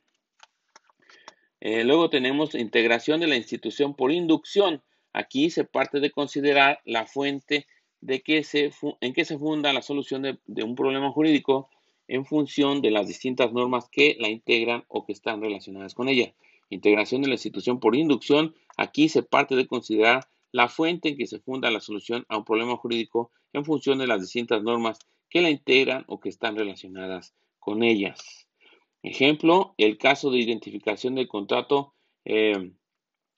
Eh, 1.60 1.84
luego 1.84 2.08
tenemos 2.08 2.54
integración 2.54 3.20
de 3.20 3.26
la 3.26 3.36
institución 3.36 3.94
por 3.94 4.12
inducción. 4.12 4.82
Aquí 5.12 5.50
se 5.50 5.64
parte 5.64 6.00
de 6.00 6.10
considerar 6.10 6.80
la 6.86 7.04
fuente 7.04 7.66
de 8.00 8.22
que 8.22 8.44
se, 8.44 8.70
en 9.02 9.12
que 9.12 9.26
se 9.26 9.36
funda 9.36 9.74
la 9.74 9.82
solución 9.82 10.22
de 10.22 10.62
un 10.62 10.74
problema 10.74 11.12
jurídico 11.12 11.68
en 12.08 12.24
función 12.24 12.80
de 12.80 12.92
las 12.92 13.06
distintas 13.06 13.52
normas 13.52 13.90
que 13.92 14.16
la 14.18 14.30
integran 14.30 14.84
o 14.88 15.04
que 15.04 15.12
están 15.12 15.42
relacionadas 15.42 15.94
con 15.94 16.08
ella. 16.08 16.32
Integración 16.70 17.20
de 17.20 17.28
la 17.28 17.34
institución 17.34 17.78
por 17.78 17.94
inducción. 17.94 18.54
Aquí 18.78 19.10
se 19.10 19.22
parte 19.22 19.54
de 19.54 19.66
considerar 19.66 20.30
la 20.52 20.68
fuente 20.68 21.10
en 21.10 21.16
que 21.16 21.26
se 21.26 21.40
funda 21.40 21.70
la 21.70 21.80
solución 21.80 22.24
a 22.28 22.36
un 22.36 22.44
problema 22.44 22.76
jurídico 22.76 23.30
en 23.52 23.64
función 23.64 23.98
de 23.98 24.06
las 24.06 24.20
distintas 24.20 24.62
normas 24.62 24.98
que 25.28 25.42
la 25.42 25.50
integran 25.50 26.04
o 26.08 26.20
que 26.20 26.28
están 26.28 26.56
relacionadas 26.56 27.34
con 27.58 27.82
ellas. 27.82 28.48
Ejemplo, 29.02 29.74
el 29.78 29.96
caso 29.96 30.30
de 30.30 30.38
identificación 30.38 31.14
del 31.14 31.28
contrato 31.28 31.94
eh, 32.24 32.72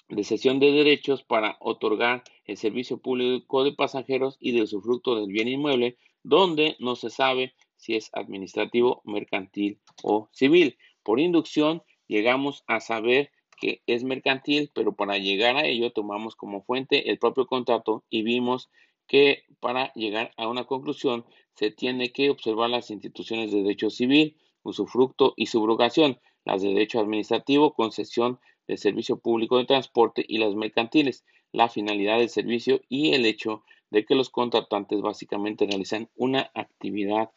de 0.09 0.25
cesión 0.25 0.59
de 0.59 0.73
derechos 0.73 1.23
para 1.23 1.57
otorgar 1.61 2.23
el 2.45 2.57
servicio 2.57 2.99
público 2.99 3.65
de 3.65 3.73
pasajeros 3.73 4.37
y 4.41 4.53
de 4.53 4.63
usufructo 4.63 5.15
del 5.15 5.33
bien 5.33 5.49
inmueble, 5.49 5.97
donde 6.23 6.77
no 6.81 6.97
se 6.97 7.09
sabe 7.09 7.55
si 7.77 7.97
es 7.97 8.11
administrativo, 8.13 9.01
mercantil 9.05 9.81
o 10.03 10.29
civil. 10.33 10.77
Por 11.03 11.19
inducción 11.19 11.83
llegamos 12.09 12.63
a 12.67 12.81
saber 12.81 13.31
que 13.63 13.81
es 13.87 14.03
mercantil, 14.03 14.73
pero 14.75 14.97
para 14.97 15.19
llegar 15.19 15.57
a 15.57 15.65
ello 15.65 15.93
tomamos 15.93 16.35
como 16.35 16.65
fuente 16.65 17.11
el 17.11 17.21
propio 17.21 17.47
contrato 17.47 18.03
y 18.11 18.25
vimos 18.25 18.69
que 19.07 19.45
para 19.61 19.93
llegar 19.95 20.33
a 20.37 20.49
una 20.49 20.65
conclusión 20.65 21.25
se 21.55 21.71
tiene 21.71 22.11
que 22.11 22.29
observar 22.29 22.71
las 22.71 22.91
instituciones 22.91 23.53
de 23.53 23.63
derecho 23.63 23.89
civil, 23.89 24.37
usufructo 24.65 25.35
y 25.37 25.47
subrogación, 25.47 26.19
las 26.45 26.63
de 26.63 26.71
derecho 26.71 26.99
administrativo, 26.99 27.73
concesión 27.75 28.41
del 28.67 28.79
servicio 28.79 29.19
público 29.19 29.59
de 29.59 29.67
transporte 29.67 30.25
y 30.27 30.39
las 30.39 30.57
mercantiles, 30.57 31.25
la 31.53 31.69
finalidad 31.69 32.19
del 32.19 32.31
servicio 32.31 32.81
y 32.89 33.15
el 33.15 33.25
hecho 33.25 33.63
de 33.91 34.05
que 34.05 34.17
los 34.17 34.29
contratantes 34.29 35.01
básicamente 35.03 35.67
realizan 35.67 36.09
una 36.17 36.51
actividad 36.55 37.31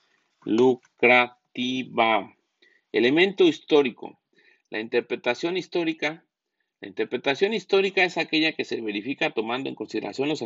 lucrativa. 0.43 2.35
Elemento 2.91 3.43
histórico. 3.43 4.17
La 4.69 4.79
interpretación 4.79 5.57
histórica. 5.57 6.25
La 6.81 6.87
interpretación 6.87 7.53
histórica 7.53 8.03
es 8.03 8.17
aquella 8.17 8.53
que 8.53 8.65
se 8.65 8.81
verifica 8.81 9.29
tomando 9.31 9.69
en 9.69 9.75
consideración 9.75 10.27
los 10.27 10.41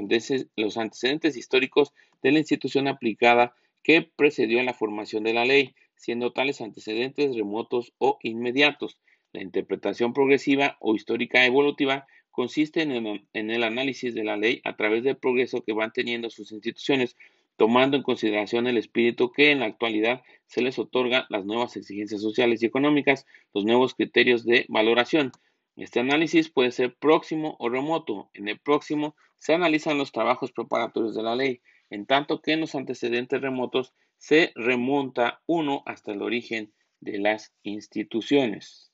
antecedentes, 0.77 1.37
históricos 1.37 1.93
de 2.21 2.33
la 2.33 2.39
institución 2.39 2.87
aplicada 2.87 3.55
que 3.81 4.01
precedió 4.01 4.59
a 4.59 4.63
la 4.63 4.73
formación 4.73 5.23
de 5.23 5.33
la 5.33 5.45
ley, 5.45 5.73
siendo 5.95 6.33
tales 6.33 6.61
antecedentes 6.61 7.35
remotos 7.35 7.93
o 7.97 8.19
inmediatos. 8.21 8.99
La 9.31 9.41
interpretación 9.41 10.13
progresiva 10.13 10.77
o 10.79 10.95
histórica 10.95 11.45
evolutiva 11.45 12.05
consiste 12.31 12.81
en 12.81 13.49
el, 13.51 13.63
análisis 13.63 14.13
de 14.13 14.23
la 14.23 14.37
ley 14.37 14.61
a 14.63 14.75
través 14.75 15.03
del 15.03 15.17
progreso 15.17 15.63
que 15.63 15.73
van 15.73 15.91
teniendo 15.91 16.29
sus 16.29 16.51
instituciones, 16.51 17.15
tomando 17.59 17.97
en 17.97 18.03
consideración 18.03 18.67
el 18.67 18.77
espíritu 18.77 19.33
que 19.33 19.51
en 19.51 19.59
la 19.59 19.65
actualidad 19.65 20.23
se 20.47 20.61
les 20.61 20.79
otorga 20.79 21.27
las 21.29 21.45
nuevas 21.45 21.75
exigencias 21.75 22.21
sociales 22.21 22.63
y 22.63 22.65
económicas, 22.65 23.27
los 23.53 23.65
nuevos 23.65 23.95
criterios 23.95 24.45
de 24.45 24.65
valoración. 24.69 25.33
Este 25.75 25.99
análisis 25.99 26.49
puede 26.49 26.71
ser 26.71 26.95
próximo 26.95 27.57
o 27.59 27.67
remoto. 27.67 28.29
En 28.33 28.47
el 28.47 28.59
próximo 28.59 29.13
se 29.35 29.53
analizan 29.53 29.97
los 29.97 30.13
trabajos 30.13 30.53
preparatorios 30.53 31.15
de 31.15 31.21
la 31.21 31.35
ley, 31.35 31.61
en 31.89 32.05
tanto 32.05 32.41
que 32.41 32.53
en 32.53 32.61
los 32.61 32.75
antecedentes 32.75 33.41
remotos 33.41 33.93
se 34.17 34.53
remonta 34.55 35.41
uno 35.45 35.83
hasta 35.85 36.13
el 36.13 36.21
origen 36.21 36.71
de 37.01 37.19
las 37.19 37.53
instituciones. 37.63 38.93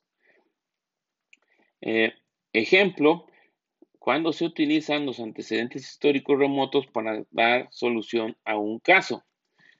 Eh, 1.82 2.14
ejemplo, 2.52 3.26
cuando 4.06 4.32
se 4.32 4.44
utilizan 4.44 5.04
los 5.04 5.18
antecedentes 5.18 5.82
históricos 5.82 6.38
remotos 6.38 6.86
para 6.86 7.24
dar 7.32 7.66
solución 7.72 8.36
a 8.44 8.56
un 8.56 8.78
caso. 8.78 9.24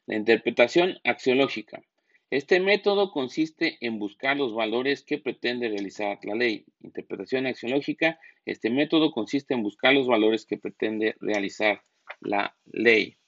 La 0.06 0.16
interpretación 0.16 0.98
axiológica. 1.04 1.80
Este 2.28 2.58
método 2.58 3.12
consiste 3.12 3.78
en 3.80 4.00
buscar 4.00 4.36
los 4.36 4.52
valores 4.52 5.04
que 5.04 5.18
pretende 5.18 5.68
realizar 5.68 6.18
la 6.24 6.34
ley. 6.34 6.64
Interpretación 6.80 7.46
axiológica. 7.46 8.18
Este 8.44 8.68
método 8.68 9.12
consiste 9.12 9.54
en 9.54 9.62
buscar 9.62 9.94
los 9.94 10.08
valores 10.08 10.44
que 10.44 10.58
pretende 10.58 11.14
realizar 11.20 11.82
la 12.18 12.56
ley. 12.64 13.18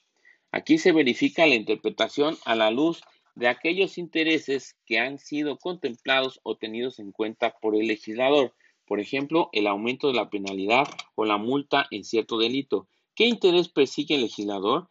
Aquí 0.51 0.79
se 0.79 0.91
verifica 0.91 1.47
la 1.47 1.55
interpretación 1.55 2.37
a 2.45 2.57
la 2.57 2.73
luz 2.73 3.03
de 3.37 3.47
aquellos 3.47 3.99
intereses 3.99 4.77
que 4.85 4.99
han 4.99 5.21
sido 5.21 5.59
contemplados 5.59 6.41
o 6.43 6.57
tenidos 6.57 6.99
en 6.99 7.13
cuenta 7.13 7.55
por 7.61 7.77
el 7.77 7.87
legislador. 7.87 8.53
Por 8.89 9.01
ejemplo, 9.01 9.51
el 9.53 9.67
aumento 9.67 10.09
de 10.09 10.15
la 10.15 10.31
penalidad 10.31 10.89
o 11.15 11.25
la 11.25 11.37
multa 11.37 11.87
en 11.91 12.05
cierto 12.05 12.39
delito. 12.39 12.89
¿Qué 13.15 13.27
interés 13.27 13.69
persigue 13.69 14.15
el 14.15 14.23
legislador? 14.23 14.89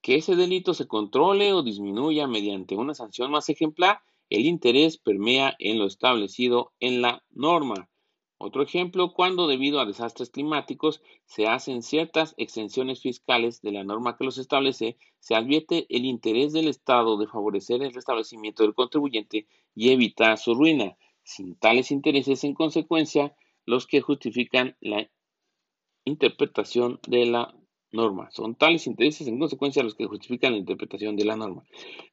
que 0.00 0.16
ese 0.16 0.36
delito 0.36 0.74
se 0.74 0.86
controle 0.86 1.52
o 1.52 1.62
disminuya 1.62 2.26
mediante 2.26 2.76
una 2.76 2.94
sanción 2.94 3.30
más 3.30 3.48
ejemplar, 3.48 4.00
el 4.30 4.46
interés 4.46 4.98
permea 4.98 5.54
en 5.58 5.78
lo 5.78 5.86
establecido 5.86 6.72
en 6.80 7.02
la 7.02 7.24
norma. 7.30 7.88
Otro 8.40 8.62
ejemplo, 8.62 9.12
cuando 9.12 9.48
debido 9.48 9.80
a 9.80 9.84
desastres 9.84 10.30
climáticos 10.30 11.02
se 11.24 11.48
hacen 11.48 11.82
ciertas 11.82 12.34
exenciones 12.36 13.00
fiscales 13.00 13.60
de 13.62 13.72
la 13.72 13.82
norma 13.82 14.16
que 14.16 14.24
los 14.24 14.38
establece, 14.38 14.96
se 15.18 15.34
advierte 15.34 15.86
el 15.88 16.04
interés 16.04 16.52
del 16.52 16.68
Estado 16.68 17.16
de 17.16 17.26
favorecer 17.26 17.82
el 17.82 17.92
restablecimiento 17.92 18.62
del 18.62 18.74
contribuyente 18.74 19.48
y 19.74 19.90
evitar 19.90 20.38
su 20.38 20.54
ruina, 20.54 20.96
sin 21.28 21.56
tales 21.56 21.90
intereses 21.90 22.42
en 22.44 22.54
consecuencia 22.54 23.36
los 23.66 23.86
que 23.86 24.00
justifican 24.00 24.78
la 24.80 25.10
interpretación 26.06 27.00
de 27.06 27.26
la 27.26 27.54
norma. 27.92 28.30
Son 28.30 28.54
tales 28.54 28.86
intereses 28.86 29.28
en 29.28 29.38
consecuencia 29.38 29.82
los 29.82 29.94
que 29.94 30.06
justifican 30.06 30.52
la 30.52 30.58
interpretación 30.58 31.16
de 31.16 31.26
la 31.26 31.36
norma. 31.36 31.64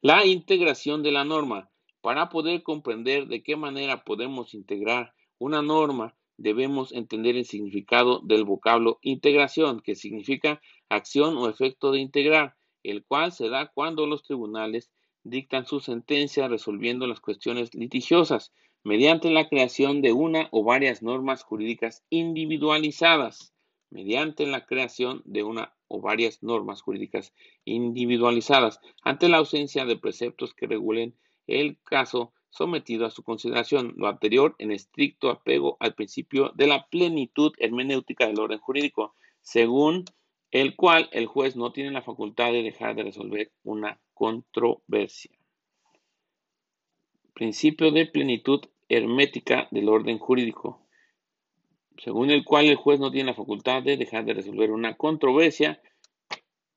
La 0.02 0.26
integración 0.26 1.02
de 1.02 1.12
la 1.12 1.24
norma. 1.24 1.70
Para 2.02 2.28
poder 2.28 2.62
comprender 2.62 3.26
de 3.26 3.42
qué 3.42 3.56
manera 3.56 4.04
podemos 4.04 4.52
integrar 4.52 5.14
una 5.38 5.62
norma, 5.62 6.14
debemos 6.36 6.92
entender 6.92 7.36
el 7.36 7.46
significado 7.46 8.20
del 8.20 8.44
vocablo 8.44 8.98
integración, 9.00 9.80
que 9.80 9.94
significa 9.94 10.60
acción 10.90 11.38
o 11.38 11.48
efecto 11.48 11.90
de 11.90 12.00
integrar, 12.00 12.54
el 12.82 13.02
cual 13.02 13.32
se 13.32 13.48
da 13.48 13.72
cuando 13.72 14.06
los 14.06 14.22
tribunales 14.22 14.92
dictan 15.24 15.64
su 15.64 15.80
sentencia 15.80 16.48
resolviendo 16.48 17.06
las 17.06 17.20
cuestiones 17.20 17.74
litigiosas 17.74 18.52
mediante 18.86 19.30
la 19.30 19.48
creación 19.48 20.00
de 20.00 20.12
una 20.12 20.46
o 20.52 20.62
varias 20.62 21.02
normas 21.02 21.42
jurídicas 21.42 22.04
individualizadas 22.08 23.52
mediante 23.90 24.46
la 24.46 24.64
creación 24.64 25.22
de 25.24 25.42
una 25.42 25.74
o 25.88 26.00
varias 26.00 26.40
normas 26.44 26.82
jurídicas 26.82 27.34
individualizadas 27.64 28.78
ante 29.02 29.28
la 29.28 29.38
ausencia 29.38 29.86
de 29.86 29.96
preceptos 29.96 30.54
que 30.54 30.68
regulen 30.68 31.16
el 31.48 31.78
caso 31.82 32.32
sometido 32.48 33.06
a 33.06 33.10
su 33.10 33.24
consideración, 33.24 33.92
lo 33.96 34.06
anterior 34.06 34.54
en 34.60 34.70
estricto 34.70 35.30
apego 35.30 35.76
al 35.80 35.96
principio 35.96 36.52
de 36.54 36.68
la 36.68 36.86
plenitud 36.86 37.54
hermenéutica 37.58 38.28
del 38.28 38.38
orden 38.38 38.60
jurídico, 38.60 39.16
según 39.40 40.04
el 40.52 40.76
cual 40.76 41.08
el 41.10 41.26
juez 41.26 41.56
no 41.56 41.72
tiene 41.72 41.90
la 41.90 42.02
facultad 42.02 42.52
de 42.52 42.62
dejar 42.62 42.94
de 42.94 43.02
resolver 43.02 43.50
una 43.64 44.00
controversia. 44.14 45.32
Principio 47.34 47.90
de 47.90 48.06
plenitud 48.06 48.60
hermética 48.88 49.68
del 49.70 49.88
orden 49.88 50.18
jurídico 50.18 50.86
según 51.98 52.30
el 52.30 52.44
cual 52.44 52.66
el 52.66 52.76
juez 52.76 53.00
no 53.00 53.10
tiene 53.10 53.30
la 53.30 53.34
facultad 53.34 53.82
de 53.82 53.96
dejar 53.96 54.24
de 54.24 54.34
resolver 54.34 54.70
una 54.70 54.96
controversia. 54.96 55.80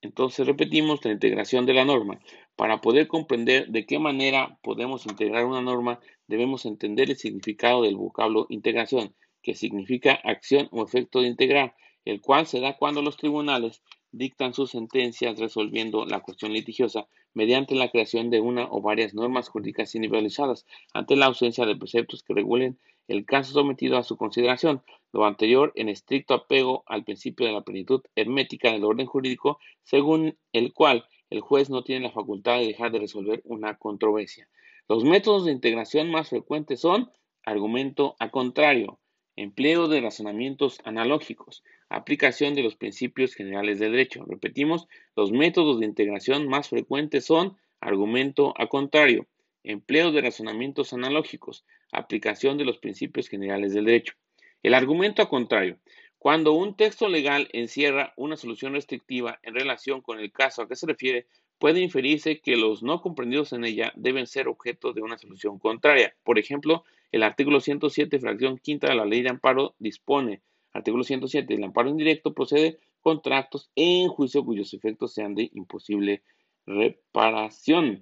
Entonces 0.02 0.48
repetimos 0.48 1.04
la 1.04 1.12
integración 1.12 1.66
de 1.66 1.74
la 1.74 1.86
norma. 1.86 2.20
Para 2.56 2.82
poder 2.82 3.08
comprender 3.08 3.68
de 3.68 3.86
qué 3.86 4.00
manera 4.00 4.58
podemos 4.62 5.06
integrar 5.06 5.46
una 5.46 5.62
norma, 5.62 6.00
debemos 6.28 6.66
entender 6.66 7.10
el 7.10 7.18
significado 7.18 7.84
del 7.84 7.98
vocablo 7.98 8.46
integración, 8.50 9.14
que 9.42 9.56
significa 9.56 10.14
acción 10.24 10.70
o 10.72 10.84
efecto 10.84 11.22
de 11.22 11.28
integrar, 11.28 11.76
el 12.06 12.22
cual 12.22 12.48
se 12.48 12.62
da 12.62 12.78
cuando 12.78 13.02
los 13.02 13.18
tribunales 13.18 13.82
dictan 14.12 14.54
sus 14.54 14.72
sentencias 14.72 15.40
resolviendo 15.40 16.06
la 16.06 16.22
cuestión 16.22 16.54
litigiosa 16.54 17.08
mediante 17.34 17.76
la 17.76 17.90
creación 17.90 18.30
de 18.30 18.42
una 18.42 18.68
o 18.70 18.82
varias 18.82 19.14
normas 19.14 19.50
jurídicas 19.50 19.94
individualizadas 19.96 20.66
ante 20.94 21.16
la 21.16 21.28
ausencia 21.28 21.66
de 21.66 21.76
preceptos 21.76 22.24
que 22.24 22.34
regulen 22.34 22.80
el 23.08 23.26
caso 23.26 23.54
sometido 23.54 23.98
a 23.98 24.04
su 24.04 24.18
consideración, 24.18 24.84
lo 25.12 25.26
anterior 25.26 25.72
en 25.76 25.90
estricto 25.90 26.36
apego 26.36 26.84
al 26.86 27.04
principio 27.04 27.48
de 27.48 27.54
la 27.54 27.62
plenitud 27.62 28.02
hermética 28.16 28.72
del 28.72 28.84
orden 28.84 29.08
jurídico, 29.08 29.60
según 29.84 30.38
el 30.54 30.74
cual 30.74 31.06
el 31.30 31.42
juez 31.42 31.70
no 31.70 31.84
tiene 31.84 32.08
la 32.08 32.12
facultad 32.12 32.60
de 32.60 32.68
dejar 32.68 32.92
de 32.92 33.00
resolver 33.00 33.42
una 33.46 33.78
controversia. 33.78 34.48
Los 34.88 35.04
métodos 35.04 35.46
de 35.46 35.52
integración 35.52 36.12
más 36.12 36.30
frecuentes 36.30 36.82
son 36.82 37.12
argumento 37.44 38.16
a 38.20 38.30
contrario, 38.30 39.00
empleo 39.36 39.88
de 39.88 40.02
razonamientos 40.02 40.80
analógicos, 40.84 41.64
aplicación 41.90 42.54
de 42.56 42.64
los 42.64 42.76
principios 42.76 43.34
generales 43.34 43.80
del 43.80 43.92
derecho. 43.92 44.24
Repetimos, 44.28 44.88
los 45.16 45.32
métodos 45.32 45.80
de 45.80 45.86
integración 45.86 46.48
más 46.48 46.70
frecuentes 46.70 47.26
son 47.26 47.58
argumento 47.82 48.54
a 48.58 48.68
contrario, 48.68 49.28
empleo 49.64 50.12
de 50.12 50.22
razonamientos 50.22 50.94
analógicos, 50.94 51.66
aplicación 51.92 52.58
de 52.58 52.66
los 52.66 52.78
principios 52.78 53.28
generales 53.28 53.74
del 53.74 53.86
derecho. 53.86 54.14
El 54.62 54.74
argumento 54.74 55.22
a 55.22 55.30
contrario. 55.30 55.80
Cuando 56.18 56.52
un 56.52 56.76
texto 56.76 57.08
legal 57.08 57.48
encierra 57.54 58.14
una 58.18 58.36
solución 58.36 58.74
restrictiva 58.74 59.40
en 59.42 59.56
relación 59.56 60.02
con 60.02 60.20
el 60.20 60.32
caso 60.34 60.62
a 60.62 60.68
que 60.68 60.76
se 60.76 60.86
refiere, 60.86 61.28
puede 61.58 61.80
inferirse 61.80 62.40
que 62.40 62.58
los 62.58 62.84
no 62.84 63.02
comprendidos 63.02 63.54
en 63.54 63.64
ella 63.64 63.94
deben 63.96 64.28
ser 64.28 64.48
objeto 64.48 64.92
de 64.92 65.02
una 65.02 65.18
solución 65.18 65.60
contraria. 65.60 66.14
Por 66.24 66.38
ejemplo, 66.38 66.84
el 67.12 67.24
artículo 67.24 67.62
107, 67.62 68.20
fracción 68.20 68.58
quinta 68.58 68.88
de 68.88 68.96
la 68.96 69.06
ley 69.06 69.22
de 69.22 69.30
amparo 69.30 69.76
dispone, 69.80 70.42
artículo 70.74 71.04
107, 71.04 71.54
el 71.54 71.64
amparo 71.64 71.90
indirecto 71.90 72.34
procede 72.34 72.80
contra 73.02 73.38
actos 73.38 73.72
en 73.76 74.10
juicio 74.10 74.44
cuyos 74.44 74.74
efectos 74.74 75.14
sean 75.14 75.36
de 75.36 75.50
imposible 75.54 76.24
reparación. 76.66 78.02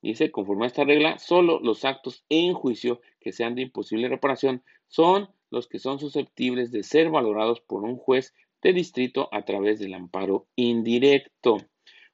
Dice, 0.00 0.30
conforme 0.30 0.64
a 0.64 0.68
esta 0.68 0.84
regla, 0.84 1.18
solo 1.18 1.60
los 1.60 1.84
actos 1.84 2.24
en 2.28 2.54
juicio 2.54 3.00
que 3.20 3.32
sean 3.32 3.54
de 3.54 3.62
imposible 3.62 4.08
reparación 4.08 4.62
son 4.86 5.28
los 5.50 5.68
que 5.68 5.78
son 5.78 5.98
susceptibles 5.98 6.70
de 6.70 6.82
ser 6.82 7.10
valorados 7.10 7.60
por 7.60 7.84
un 7.84 7.96
juez 7.96 8.34
de 8.62 8.72
distrito 8.72 9.28
a 9.32 9.44
través 9.44 9.78
del 9.80 9.94
amparo 9.94 10.46
indirecto. 10.56 11.58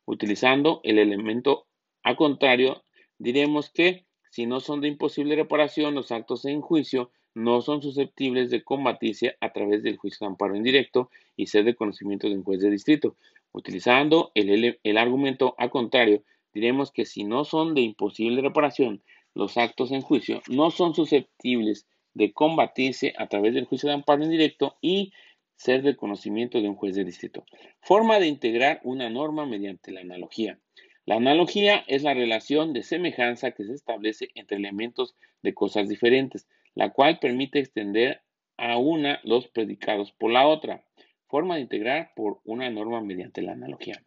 Utilizando 0.06 0.80
el 0.84 0.98
elemento 0.98 1.66
a 2.02 2.16
contrario, 2.16 2.84
diremos 3.18 3.70
que 3.70 4.06
si 4.30 4.46
no 4.46 4.60
son 4.60 4.80
de 4.80 4.88
imposible 4.88 5.36
reparación, 5.36 5.94
los 5.94 6.10
actos 6.10 6.44
en 6.44 6.60
juicio 6.60 7.10
no 7.34 7.60
son 7.60 7.82
susceptibles 7.82 8.50
de 8.50 8.62
combatirse 8.62 9.36
a 9.40 9.52
través 9.52 9.82
del 9.82 9.96
juicio 9.96 10.24
de 10.24 10.30
amparo 10.32 10.56
indirecto 10.56 11.10
y 11.36 11.46
ser 11.46 11.64
de 11.64 11.74
conocimiento 11.74 12.28
de 12.28 12.36
un 12.36 12.44
juez 12.44 12.60
de 12.60 12.70
distrito. 12.70 13.16
Utilizando 13.52 14.30
el, 14.34 14.78
el 14.82 14.98
argumento 14.98 15.54
a 15.58 15.68
contrario, 15.68 16.22
diremos 16.52 16.90
que 16.92 17.04
si 17.04 17.24
no 17.24 17.44
son 17.44 17.74
de 17.74 17.82
imposible 17.82 18.40
reparación, 18.40 19.02
los 19.34 19.56
actos 19.56 19.90
en 19.90 20.00
juicio 20.00 20.42
no 20.48 20.70
son 20.70 20.94
susceptibles 20.94 21.86
de 22.14 22.32
combatirse 22.32 23.12
a 23.18 23.26
través 23.26 23.54
del 23.54 23.64
juicio 23.64 23.88
de 23.88 23.96
amparo 23.96 24.22
indirecto 24.22 24.76
y 24.80 25.12
ser 25.56 25.82
de 25.82 25.96
conocimiento 25.96 26.60
de 26.60 26.68
un 26.68 26.76
juez 26.76 26.94
de 26.94 27.04
distrito. 27.04 27.44
Forma 27.80 28.18
de 28.18 28.28
integrar 28.28 28.80
una 28.84 29.10
norma 29.10 29.46
mediante 29.46 29.92
la 29.92 30.00
analogía. 30.00 30.58
La 31.06 31.16
analogía 31.16 31.84
es 31.86 32.02
la 32.02 32.14
relación 32.14 32.72
de 32.72 32.82
semejanza 32.82 33.50
que 33.50 33.64
se 33.64 33.74
establece 33.74 34.30
entre 34.34 34.56
elementos 34.56 35.14
de 35.42 35.52
cosas 35.52 35.88
diferentes, 35.88 36.46
la 36.74 36.90
cual 36.90 37.18
permite 37.18 37.58
extender 37.58 38.22
a 38.56 38.76
una 38.76 39.20
los 39.24 39.48
predicados 39.48 40.12
por 40.12 40.30
la 40.30 40.46
otra. 40.46 40.84
Forma 41.28 41.56
de 41.56 41.62
integrar 41.62 42.12
por 42.14 42.40
una 42.44 42.70
norma 42.70 43.00
mediante 43.00 43.42
la 43.42 43.52
analogía. 43.52 44.02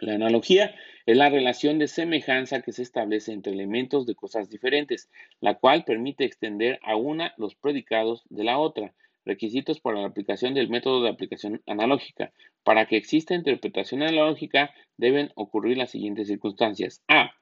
La 0.00 0.14
analogía 0.14 0.74
es 1.06 1.16
la 1.16 1.28
relación 1.28 1.78
de 1.78 1.88
semejanza 1.88 2.62
que 2.62 2.72
se 2.72 2.82
establece 2.82 3.32
entre 3.32 3.52
elementos 3.52 4.06
de 4.06 4.14
cosas 4.14 4.48
diferentes, 4.48 5.10
la 5.40 5.54
cual 5.54 5.84
permite 5.84 6.24
extender 6.24 6.78
a 6.82 6.94
una 6.94 7.34
los 7.36 7.56
predicados 7.56 8.22
de 8.28 8.44
la 8.44 8.58
otra. 8.58 8.94
Requisitos 9.24 9.80
para 9.80 10.00
la 10.00 10.06
aplicación 10.06 10.54
del 10.54 10.68
método 10.68 11.02
de 11.02 11.10
aplicación 11.10 11.62
analógica. 11.66 12.32
Para 12.62 12.86
que 12.86 12.96
exista 12.96 13.34
interpretación 13.34 14.02
analógica 14.02 14.72
deben 14.96 15.32
ocurrir 15.34 15.76
las 15.76 15.90
siguientes 15.90 16.28
circunstancias. 16.28 17.02
A. 17.08 17.32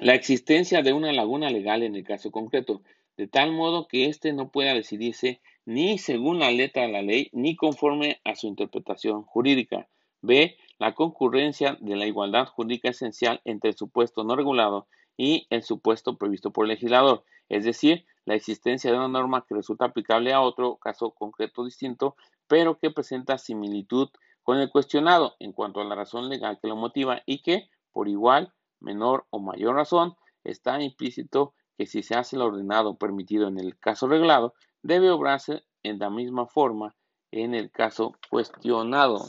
La 0.00 0.14
existencia 0.14 0.82
de 0.82 0.92
una 0.92 1.12
laguna 1.12 1.50
legal 1.50 1.82
en 1.82 1.94
el 1.94 2.04
caso 2.04 2.30
concreto, 2.30 2.82
de 3.18 3.26
tal 3.26 3.52
modo 3.52 3.88
que 3.88 4.06
éste 4.06 4.32
no 4.32 4.50
pueda 4.50 4.72
decidirse 4.72 5.42
ni 5.66 5.98
según 5.98 6.38
la 6.38 6.50
letra 6.50 6.82
de 6.82 6.92
la 6.92 7.02
ley 7.02 7.28
ni 7.32 7.56
conforme 7.56 8.20
a 8.24 8.36
su 8.36 8.46
interpretación 8.46 9.24
jurídica. 9.24 9.88
B. 10.22 10.56
La 10.78 10.94
concurrencia 10.94 11.76
de 11.80 11.96
la 11.96 12.06
igualdad 12.06 12.46
jurídica 12.46 12.88
esencial 12.88 13.40
entre 13.44 13.70
el 13.70 13.76
supuesto 13.76 14.22
no 14.22 14.36
regulado 14.36 14.86
y 15.16 15.48
el 15.50 15.64
supuesto 15.64 16.16
previsto 16.16 16.52
por 16.52 16.64
el 16.64 16.70
legislador, 16.70 17.24
es 17.48 17.64
decir, 17.64 18.06
la 18.24 18.36
existencia 18.36 18.90
de 18.90 18.96
una 18.96 19.08
norma 19.08 19.44
que 19.46 19.56
resulta 19.56 19.86
aplicable 19.86 20.32
a 20.32 20.40
otro 20.40 20.76
caso 20.76 21.10
concreto 21.10 21.64
distinto, 21.64 22.14
pero 22.46 22.78
que 22.78 22.92
presenta 22.92 23.36
similitud 23.36 24.10
con 24.44 24.58
el 24.58 24.70
cuestionado 24.70 25.34
en 25.40 25.52
cuanto 25.52 25.80
a 25.80 25.84
la 25.84 25.96
razón 25.96 26.28
legal 26.28 26.58
que 26.62 26.68
lo 26.68 26.76
motiva 26.76 27.22
y 27.26 27.42
que, 27.42 27.68
por 27.92 28.08
igual, 28.08 28.52
menor 28.78 29.26
o 29.30 29.40
mayor 29.40 29.74
razón, 29.74 30.14
está 30.44 30.80
implícito 30.80 31.54
que 31.78 31.86
si 31.86 32.02
se 32.02 32.16
hace 32.16 32.36
lo 32.36 32.46
ordenado 32.46 32.96
permitido 32.96 33.46
en 33.46 33.58
el 33.58 33.78
caso 33.78 34.08
reglado, 34.08 34.52
debe 34.82 35.10
obrarse 35.10 35.62
en 35.84 36.00
la 36.00 36.10
misma 36.10 36.46
forma 36.46 36.96
en 37.30 37.54
el 37.54 37.70
caso 37.70 38.16
cuestionado. 38.30 39.26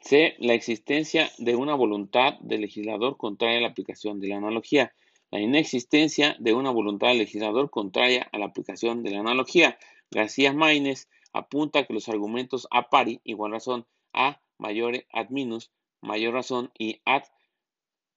C. 0.00 0.34
La 0.38 0.54
existencia 0.54 1.30
de 1.36 1.54
una 1.56 1.74
voluntad 1.74 2.38
del 2.40 2.62
legislador 2.62 3.18
contraria 3.18 3.58
a 3.58 3.62
la 3.62 3.68
aplicación 3.68 4.18
de 4.18 4.28
la 4.28 4.36
analogía. 4.38 4.94
La 5.30 5.40
inexistencia 5.40 6.36
de 6.38 6.54
una 6.54 6.70
voluntad 6.70 7.08
del 7.08 7.18
legislador 7.18 7.68
contraria 7.70 8.28
a 8.32 8.38
la 8.38 8.46
aplicación 8.46 9.02
de 9.02 9.10
la 9.10 9.20
analogía. 9.20 9.78
García 10.10 10.54
Maínez 10.54 11.08
apunta 11.34 11.84
que 11.84 11.92
los 11.92 12.08
argumentos 12.08 12.66
a 12.70 12.88
pari, 12.88 13.20
igual 13.24 13.52
razón, 13.52 13.86
a 14.14 14.40
mayore 14.56 15.06
ad 15.12 15.28
minus, 15.28 15.70
mayor 16.00 16.32
razón, 16.32 16.70
y 16.78 17.02
ad 17.04 17.24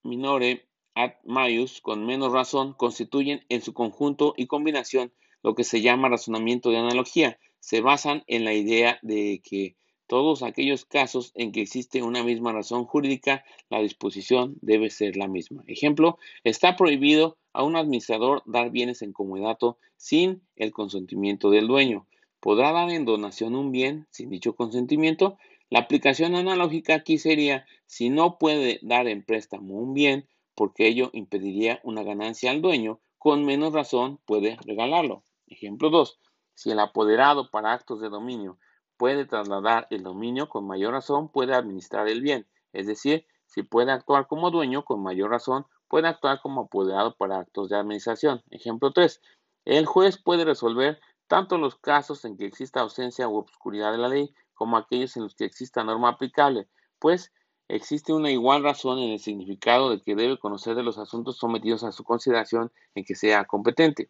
minore 0.04 0.69
ad 0.96 1.12
maius, 1.24 1.82
con 1.82 2.06
menos 2.06 2.32
razón, 2.32 2.74
constituyen 2.74 3.46
en 3.50 3.62
su 3.62 3.74
conjunto 3.74 4.34
y 4.38 4.48
combinación 4.48 5.14
lo 5.44 5.56
que 5.56 5.64
se 5.64 5.82
llama 5.82 6.10
razonamiento 6.10 6.70
de 6.70 6.78
analogía. 6.78 7.40
Se 7.60 7.82
basan 7.82 8.24
en 8.28 8.44
la 8.44 8.54
idea 8.54 9.00
de 9.02 9.42
que 9.44 9.76
todos 10.10 10.42
aquellos 10.42 10.86
casos 10.86 11.32
en 11.36 11.52
que 11.52 11.62
existe 11.62 12.02
una 12.02 12.24
misma 12.24 12.52
razón 12.52 12.86
jurídica, 12.86 13.46
la 13.70 13.80
disposición 13.80 14.58
debe 14.62 14.90
ser 14.90 15.16
la 15.16 15.28
misma. 15.28 15.64
Ejemplo, 15.68 16.18
está 16.44 16.76
prohibido 16.76 17.38
a 17.54 17.64
un 17.64 17.76
administrador 17.76 18.42
dar 18.48 18.72
bienes 18.72 19.04
en 19.04 19.14
comodato 19.14 19.78
sin 19.98 20.42
el 20.56 20.72
consentimiento 20.72 21.52
del 21.52 21.68
dueño. 21.68 22.08
¿Podrá 22.40 22.72
dar 22.72 22.90
en 22.90 23.06
donación 23.06 23.56
un 23.56 23.72
bien 23.72 24.08
sin 24.10 24.30
dicho 24.30 24.56
consentimiento? 24.56 25.38
La 25.70 25.80
aplicación 25.80 26.34
analógica 26.34 26.96
aquí 26.96 27.20
sería 27.20 27.68
si 27.86 28.10
no 28.10 28.40
puede 28.40 28.80
dar 28.82 29.08
en 29.08 29.24
préstamo 29.24 29.76
un 29.76 29.94
bien 29.94 30.28
porque 30.60 30.88
ello 30.88 31.10
impediría 31.14 31.80
una 31.84 32.04
ganancia 32.04 32.52
al 32.52 32.62
dueño, 32.62 33.00
con 33.18 33.46
menos 33.46 33.72
razón 33.72 34.20
puede 34.26 34.58
regalarlo. 34.66 35.24
Ejemplo 35.48 35.90
2. 35.90 36.20
Si 36.54 36.70
el 36.70 36.82
apoderado 36.82 37.50
para 37.50 37.72
actos 37.72 38.02
de 38.02 38.10
dominio 38.10 38.58
puede 38.98 39.24
trasladar 39.24 39.88
el 39.90 40.04
dominio, 40.04 40.50
con 40.50 40.68
mayor 40.68 40.92
razón 40.92 41.30
puede 41.30 41.56
administrar 41.56 42.10
el 42.10 42.20
bien. 42.20 42.46
Es 42.74 42.88
decir, 42.88 43.26
si 43.46 43.64
puede 43.64 43.94
actuar 43.94 44.28
como 44.28 44.52
dueño, 44.52 44.84
con 44.84 45.02
mayor 45.02 45.32
razón 45.32 45.66
puede 45.88 46.10
actuar 46.10 46.42
como 46.42 46.64
apoderado 46.64 47.16
para 47.16 47.40
actos 47.40 47.70
de 47.70 47.78
administración. 47.78 48.44
Ejemplo 48.50 48.92
3. 48.92 49.22
El 49.64 49.86
juez 49.86 50.22
puede 50.22 50.44
resolver 50.44 51.00
tanto 51.28 51.58
los 51.58 51.78
casos 51.78 52.26
en 52.26 52.36
que 52.36 52.46
exista 52.46 52.82
ausencia 52.82 53.30
u 53.30 53.38
obscuridad 53.38 53.94
de 53.94 53.98
la 53.98 54.10
ley 54.10 54.34
como 54.56 54.76
aquellos 54.76 55.16
en 55.16 55.24
los 55.24 55.36
que 55.36 55.46
exista 55.46 55.86
norma 55.86 56.10
aplicable, 56.10 56.68
pues 57.00 57.32
existe 57.70 58.14
una 58.14 58.32
igual 58.32 58.64
razón 58.64 59.00
en 59.00 59.12
el 59.12 59.20
significado 59.20 59.92
de 59.92 60.02
que 60.02 60.16
debe 60.16 60.38
conocer 60.38 60.76
de 60.76 60.84
los 60.84 60.98
asuntos 60.98 61.38
sometidos 61.38 61.84
a 61.84 61.92
su 61.92 62.04
consideración 62.04 62.72
en 62.96 63.06
que 63.06 63.16
sea 63.16 63.46
competente. 63.46 64.10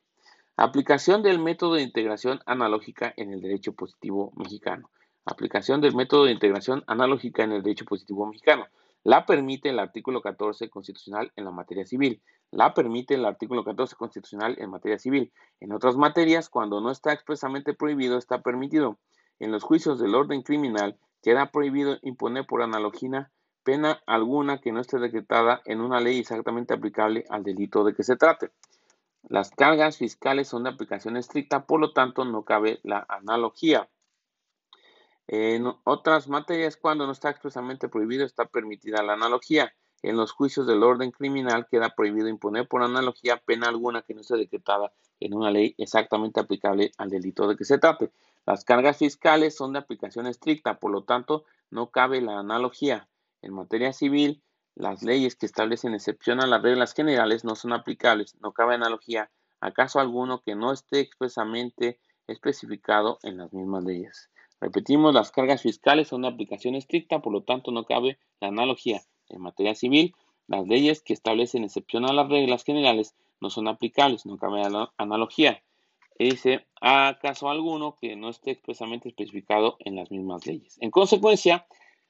Aplicación 0.55 1.21
del 1.21 1.39
método 1.39 1.75
de 1.75 1.83
integración 1.83 2.39
analógica 2.45 3.13
en 3.17 3.31
el 3.31 3.41
derecho 3.41 3.73
positivo 3.73 4.31
mexicano. 4.35 4.89
Aplicación 5.25 5.81
del 5.81 5.95
método 5.95 6.25
de 6.25 6.31
integración 6.31 6.83
analógica 6.87 7.43
en 7.43 7.51
el 7.51 7.61
derecho 7.61 7.85
positivo 7.85 8.25
mexicano. 8.25 8.65
La 9.03 9.25
permite 9.25 9.69
el 9.69 9.79
artículo 9.79 10.21
14 10.21 10.69
constitucional 10.69 11.31
en 11.35 11.45
la 11.45 11.51
materia 11.51 11.85
civil. 11.85 12.21
La 12.51 12.73
permite 12.73 13.15
el 13.15 13.25
artículo 13.25 13.63
14 13.63 13.95
constitucional 13.95 14.55
en 14.59 14.69
materia 14.69 14.99
civil. 14.99 15.31
En 15.59 15.71
otras 15.71 15.95
materias, 15.95 16.49
cuando 16.49 16.81
no 16.81 16.91
está 16.91 17.13
expresamente 17.13 17.73
prohibido, 17.73 18.17
está 18.17 18.41
permitido. 18.41 18.97
En 19.39 19.51
los 19.51 19.63
juicios 19.63 19.99
del 19.99 20.15
orden 20.15 20.41
criminal, 20.41 20.97
queda 21.21 21.51
prohibido 21.51 21.97
imponer 22.01 22.45
por 22.45 22.61
analogía 22.61 23.31
pena 23.69 24.01
alguna 24.07 24.59
que 24.59 24.71
no 24.71 24.81
esté 24.81 24.97
decretada 24.97 25.61
en 25.63 25.79
una 25.79 25.99
ley 25.99 26.17
exactamente 26.17 26.73
aplicable 26.73 27.23
al 27.29 27.43
delito 27.43 27.83
de 27.83 27.93
que 27.93 28.01
se 28.01 28.15
trate. 28.15 28.49
Las 29.27 29.51
cargas 29.51 29.97
fiscales 29.97 30.47
son 30.47 30.63
de 30.63 30.71
aplicación 30.71 31.17
estricta, 31.17 31.67
por 31.67 31.79
lo 31.79 31.93
tanto 31.93 32.25
no 32.25 32.43
cabe 32.45 32.79
la 32.81 33.05
analogía. 33.07 33.87
En 35.27 35.71
otras 35.83 36.27
materias, 36.27 36.77
cuando 36.77 37.05
no 37.05 37.11
está 37.11 37.29
expresamente 37.29 37.89
prohibido, 37.89 38.25
está 38.25 38.45
permitida 38.45 39.03
la 39.03 39.13
analogía. 39.13 39.71
En 40.01 40.17
los 40.17 40.31
juicios 40.31 40.65
del 40.65 40.81
orden 40.81 41.11
criminal 41.11 41.67
queda 41.69 41.93
prohibido 41.95 42.27
imponer 42.27 42.67
por 42.67 42.81
analogía 42.81 43.37
pena 43.37 43.67
alguna 43.67 44.01
que 44.01 44.15
no 44.15 44.21
esté 44.21 44.35
decretada 44.35 44.91
en 45.19 45.35
una 45.35 45.51
ley 45.51 45.75
exactamente 45.77 46.39
aplicable 46.39 46.91
al 46.97 47.11
delito 47.11 47.47
de 47.47 47.55
que 47.55 47.65
se 47.65 47.77
trate. 47.77 48.09
Las 48.47 48.65
cargas 48.65 48.97
fiscales 48.97 49.55
son 49.55 49.73
de 49.73 49.79
aplicación 49.79 50.25
estricta, 50.25 50.79
por 50.79 50.89
lo 50.89 51.03
tanto 51.03 51.43
no 51.69 51.91
cabe 51.91 52.19
la 52.19 52.39
analogía. 52.39 53.07
En 53.41 53.53
materia 53.53 53.93
civil, 53.93 54.41
las 54.75 55.03
leyes 55.03 55.35
que 55.35 55.45
establecen 55.45 55.93
excepción 55.93 56.41
a 56.41 56.47
las 56.47 56.61
reglas 56.61 56.93
generales 56.93 57.43
no 57.43 57.55
son 57.55 57.73
aplicables, 57.73 58.35
no 58.41 58.53
cabe 58.53 58.75
analogía 58.75 59.29
a 59.61 59.71
caso 59.71 59.99
alguno 59.99 60.41
que 60.41 60.55
no 60.55 60.71
esté 60.71 60.99
expresamente 60.99 61.99
especificado 62.27 63.19
en 63.23 63.37
las 63.37 63.51
mismas 63.53 63.83
leyes. 63.83 64.29
Repetimos, 64.61 65.13
las 65.13 65.31
cargas 65.31 65.61
fiscales 65.61 66.09
son 66.09 66.23
de 66.23 66.29
aplicación 66.29 66.75
estricta, 66.75 67.19
por 67.19 67.33
lo 67.33 67.43
tanto 67.43 67.71
no 67.71 67.85
cabe 67.85 68.19
la 68.39 68.49
analogía. 68.49 69.01
En 69.29 69.41
materia 69.41 69.75
civil, 69.75 70.15
las 70.47 70.67
leyes 70.67 71.01
que 71.01 71.13
establecen 71.13 71.63
excepción 71.63 72.05
a 72.05 72.13
las 72.13 72.29
reglas 72.29 72.63
generales 72.63 73.15
no 73.39 73.49
son 73.49 73.67
aplicables, 73.67 74.25
no 74.25 74.37
cabe 74.37 74.67
la 74.69 74.91
analogía. 74.97 75.61
dice, 76.17 76.65
a 76.81 77.17
caso 77.21 77.49
alguno 77.49 77.95
que 78.01 78.15
no 78.17 78.29
esté 78.29 78.51
expresamente 78.51 79.07
especificado 79.07 79.77
en 79.79 79.95
las 79.95 80.11
mismas 80.11 80.45
leyes. 80.45 80.77
En 80.81 80.91
consecuencia, 80.91 81.65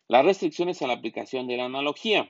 las 0.09 0.25
restricciones 0.25 0.81
a 0.81 0.87
la 0.87 0.93
aplicación 0.93 1.47
de 1.47 1.55
la 1.55 1.65
analogía. 1.65 2.29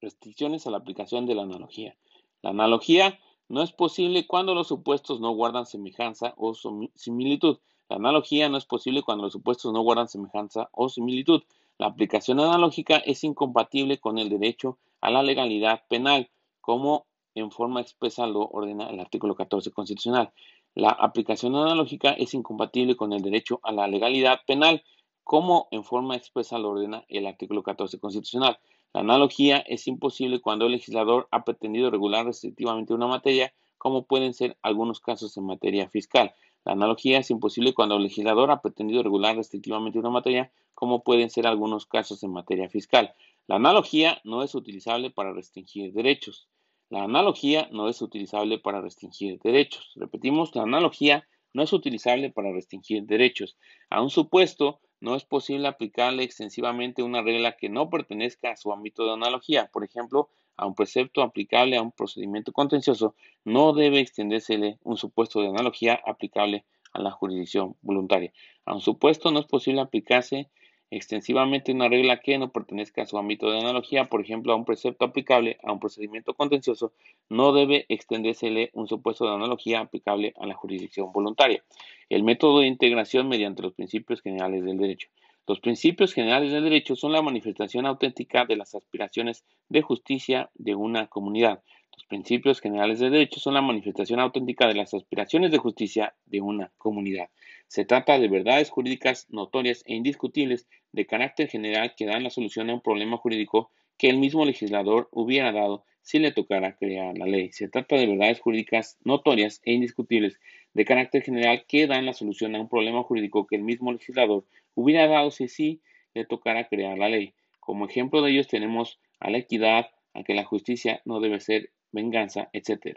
Restricciones 0.00 0.66
a 0.66 0.70
la 0.70 0.78
aplicación 0.78 1.26
de 1.26 1.34
la 1.34 1.42
analogía. 1.42 1.94
La 2.42 2.50
analogía 2.50 3.20
no 3.48 3.62
es 3.62 3.70
posible 3.72 4.26
cuando 4.26 4.54
los 4.54 4.68
supuestos 4.68 5.20
no 5.20 5.32
guardan 5.32 5.66
semejanza 5.66 6.32
o 6.38 6.54
similitud. 6.94 7.58
La 7.90 7.96
analogía 7.96 8.48
no 8.48 8.56
es 8.56 8.64
posible 8.64 9.02
cuando 9.02 9.24
los 9.24 9.32
supuestos 9.32 9.72
no 9.72 9.82
guardan 9.82 10.08
semejanza 10.08 10.70
o 10.72 10.88
similitud. 10.88 11.42
La 11.76 11.86
aplicación 11.86 12.40
analógica 12.40 12.96
es 12.96 13.22
incompatible 13.22 13.98
con 13.98 14.18
el 14.18 14.30
derecho 14.30 14.78
a 15.02 15.10
la 15.10 15.22
legalidad 15.22 15.82
penal, 15.88 16.30
como 16.62 17.06
en 17.34 17.50
forma 17.50 17.82
expresa 17.82 18.26
lo 18.26 18.40
ordena 18.40 18.88
el 18.88 19.00
artículo 19.00 19.34
14 19.34 19.70
constitucional. 19.70 20.32
La 20.74 20.90
aplicación 20.90 21.54
analógica 21.56 22.12
es 22.12 22.32
incompatible 22.32 22.96
con 22.96 23.12
el 23.12 23.20
derecho 23.20 23.60
a 23.62 23.72
la 23.72 23.86
legalidad 23.86 24.40
penal, 24.46 24.82
como 25.28 25.68
en 25.72 25.84
forma 25.84 26.16
expresa 26.16 26.58
lo 26.58 26.70
ordena 26.70 27.04
el 27.06 27.26
artículo 27.26 27.62
14 27.62 27.98
constitucional. 27.98 28.58
La 28.94 29.02
analogía 29.02 29.58
es 29.58 29.86
imposible 29.86 30.40
cuando 30.40 30.64
el 30.64 30.72
legislador 30.72 31.28
ha 31.30 31.44
pretendido 31.44 31.90
regular 31.90 32.24
restrictivamente 32.24 32.94
una 32.94 33.08
materia, 33.08 33.52
como 33.76 34.06
pueden 34.06 34.32
ser 34.32 34.56
algunos 34.62 35.00
casos 35.00 35.36
en 35.36 35.44
materia 35.44 35.86
fiscal. 35.90 36.32
La 36.64 36.72
analogía 36.72 37.18
es 37.18 37.30
imposible 37.30 37.74
cuando 37.74 37.96
el 37.96 38.04
legislador 38.04 38.50
ha 38.50 38.62
pretendido 38.62 39.02
regular 39.02 39.36
restrictivamente 39.36 39.98
una 39.98 40.08
materia, 40.08 40.50
como 40.74 41.02
pueden 41.02 41.28
ser 41.28 41.46
algunos 41.46 41.84
casos 41.84 42.22
en 42.22 42.32
materia 42.32 42.70
fiscal. 42.70 43.12
La 43.48 43.56
analogía 43.56 44.22
no 44.24 44.42
es 44.42 44.54
utilizable 44.54 45.10
para 45.10 45.34
restringir 45.34 45.92
derechos. 45.92 46.48
La 46.88 47.02
analogía 47.02 47.68
no 47.70 47.90
es 47.90 48.00
utilizable 48.00 48.58
para 48.60 48.80
restringir 48.80 49.38
derechos. 49.40 49.92
Repetimos, 49.94 50.56
la 50.56 50.62
analogía 50.62 51.28
no 51.52 51.62
es 51.62 51.74
utilizable 51.74 52.30
para 52.30 52.50
restringir 52.50 53.02
derechos. 53.02 53.58
A 53.90 54.00
un 54.00 54.08
supuesto 54.08 54.80
no 55.00 55.14
es 55.14 55.24
posible 55.24 55.68
aplicarle 55.68 56.22
extensivamente 56.22 57.02
una 57.02 57.22
regla 57.22 57.56
que 57.56 57.68
no 57.68 57.88
pertenezca 57.88 58.50
a 58.50 58.56
su 58.56 58.72
ámbito 58.72 59.04
de 59.04 59.12
analogía. 59.12 59.70
Por 59.72 59.84
ejemplo, 59.84 60.30
a 60.56 60.66
un 60.66 60.74
precepto 60.74 61.22
aplicable 61.22 61.76
a 61.76 61.82
un 61.82 61.92
procedimiento 61.92 62.52
contencioso 62.52 63.14
no 63.44 63.72
debe 63.72 64.00
extendérsele 64.00 64.78
un 64.82 64.96
supuesto 64.96 65.40
de 65.40 65.48
analogía 65.48 66.00
aplicable 66.04 66.64
a 66.92 67.00
la 67.00 67.10
jurisdicción 67.10 67.76
voluntaria. 67.80 68.32
A 68.64 68.74
un 68.74 68.80
supuesto 68.80 69.30
no 69.30 69.40
es 69.40 69.46
posible 69.46 69.80
aplicarse 69.80 70.50
extensivamente 70.90 71.72
una 71.72 71.88
regla 71.88 72.20
que 72.20 72.38
no 72.38 72.50
pertenezca 72.50 73.02
a 73.02 73.06
su 73.06 73.18
ámbito 73.18 73.50
de 73.50 73.58
analogía, 73.58 74.04
por 74.04 74.20
ejemplo, 74.20 74.52
a 74.52 74.56
un 74.56 74.64
precepto 74.64 75.04
aplicable 75.04 75.58
a 75.62 75.72
un 75.72 75.80
procedimiento 75.80 76.34
contencioso, 76.34 76.92
no 77.28 77.52
debe 77.52 77.84
extendérsele 77.88 78.70
un 78.72 78.88
supuesto 78.88 79.26
de 79.26 79.34
analogía 79.34 79.80
aplicable 79.80 80.34
a 80.38 80.46
la 80.46 80.54
jurisdicción 80.54 81.12
voluntaria. 81.12 81.62
El 82.08 82.22
método 82.22 82.60
de 82.60 82.66
integración 82.66 83.28
mediante 83.28 83.62
los 83.62 83.74
principios 83.74 84.22
generales 84.22 84.64
del 84.64 84.78
derecho. 84.78 85.08
Los 85.46 85.60
principios 85.60 86.12
generales 86.12 86.52
del 86.52 86.64
derecho 86.64 86.94
son 86.94 87.12
la 87.12 87.22
manifestación 87.22 87.86
auténtica 87.86 88.44
de 88.44 88.56
las 88.56 88.74
aspiraciones 88.74 89.44
de 89.70 89.80
justicia 89.80 90.50
de 90.54 90.74
una 90.74 91.06
comunidad. 91.06 91.62
Los 91.94 92.04
principios 92.04 92.60
generales 92.60 93.00
del 93.00 93.12
derecho 93.12 93.40
son 93.40 93.54
la 93.54 93.62
manifestación 93.62 94.20
auténtica 94.20 94.68
de 94.68 94.74
las 94.74 94.92
aspiraciones 94.94 95.50
de 95.50 95.58
justicia 95.58 96.14
de 96.26 96.40
una 96.42 96.70
comunidad. 96.76 97.30
Se 97.68 97.84
trata 97.84 98.18
de 98.18 98.28
verdades 98.28 98.70
jurídicas 98.70 99.26
notorias 99.28 99.84
e 99.86 99.94
indiscutibles 99.94 100.66
de 100.92 101.06
carácter 101.06 101.48
general 101.48 101.94
que 101.96 102.06
dan 102.06 102.24
la 102.24 102.30
solución 102.30 102.70
a 102.70 102.74
un 102.74 102.80
problema 102.80 103.18
jurídico 103.18 103.70
que 103.98 104.08
el 104.08 104.16
mismo 104.16 104.44
legislador 104.44 105.08
hubiera 105.12 105.52
dado 105.52 105.84
si 106.00 106.18
le 106.18 106.32
tocara 106.32 106.76
crear 106.76 107.18
la 107.18 107.26
ley. 107.26 107.52
Se 107.52 107.68
trata 107.68 107.96
de 107.96 108.06
verdades 108.06 108.40
jurídicas 108.40 108.96
notorias 109.04 109.60
e 109.64 109.72
indiscutibles 109.74 110.40
de 110.72 110.86
carácter 110.86 111.22
general 111.22 111.66
que 111.68 111.86
dan 111.86 112.06
la 112.06 112.14
solución 112.14 112.54
a 112.56 112.60
un 112.60 112.70
problema 112.70 113.02
jurídico 113.02 113.46
que 113.46 113.56
el 113.56 113.62
mismo 113.62 113.92
legislador 113.92 114.46
hubiera 114.74 115.06
dado 115.06 115.30
si 115.30 115.48
sí 115.48 115.82
le 116.14 116.24
tocara 116.24 116.68
crear 116.68 116.96
la 116.96 117.10
ley. 117.10 117.34
Como 117.60 117.84
ejemplo 117.84 118.22
de 118.22 118.30
ellos 118.30 118.48
tenemos 118.48 118.98
a 119.20 119.28
la 119.28 119.38
equidad, 119.38 119.90
a 120.14 120.22
que 120.22 120.32
la 120.32 120.44
justicia 120.44 121.02
no 121.04 121.20
debe 121.20 121.40
ser 121.40 121.70
venganza, 121.92 122.48
etc. 122.54 122.96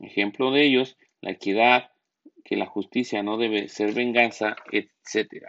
Ejemplo 0.00 0.50
de 0.50 0.64
ellos, 0.64 0.96
la 1.20 1.30
equidad, 1.30 1.92
que 2.44 2.56
la 2.56 2.66
justicia 2.66 3.22
no 3.22 3.36
debe 3.36 3.68
ser 3.68 3.94
venganza, 3.94 4.56
etc. 4.70 5.44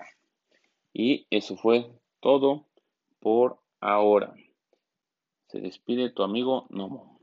Y 0.93 1.27
eso 1.29 1.57
fue 1.57 1.91
todo 2.19 2.67
por 3.19 3.59
ahora. 3.79 4.33
Se 5.47 5.59
despide 5.59 6.11
tu 6.11 6.23
amigo 6.23 6.67
Nomo. 6.69 7.18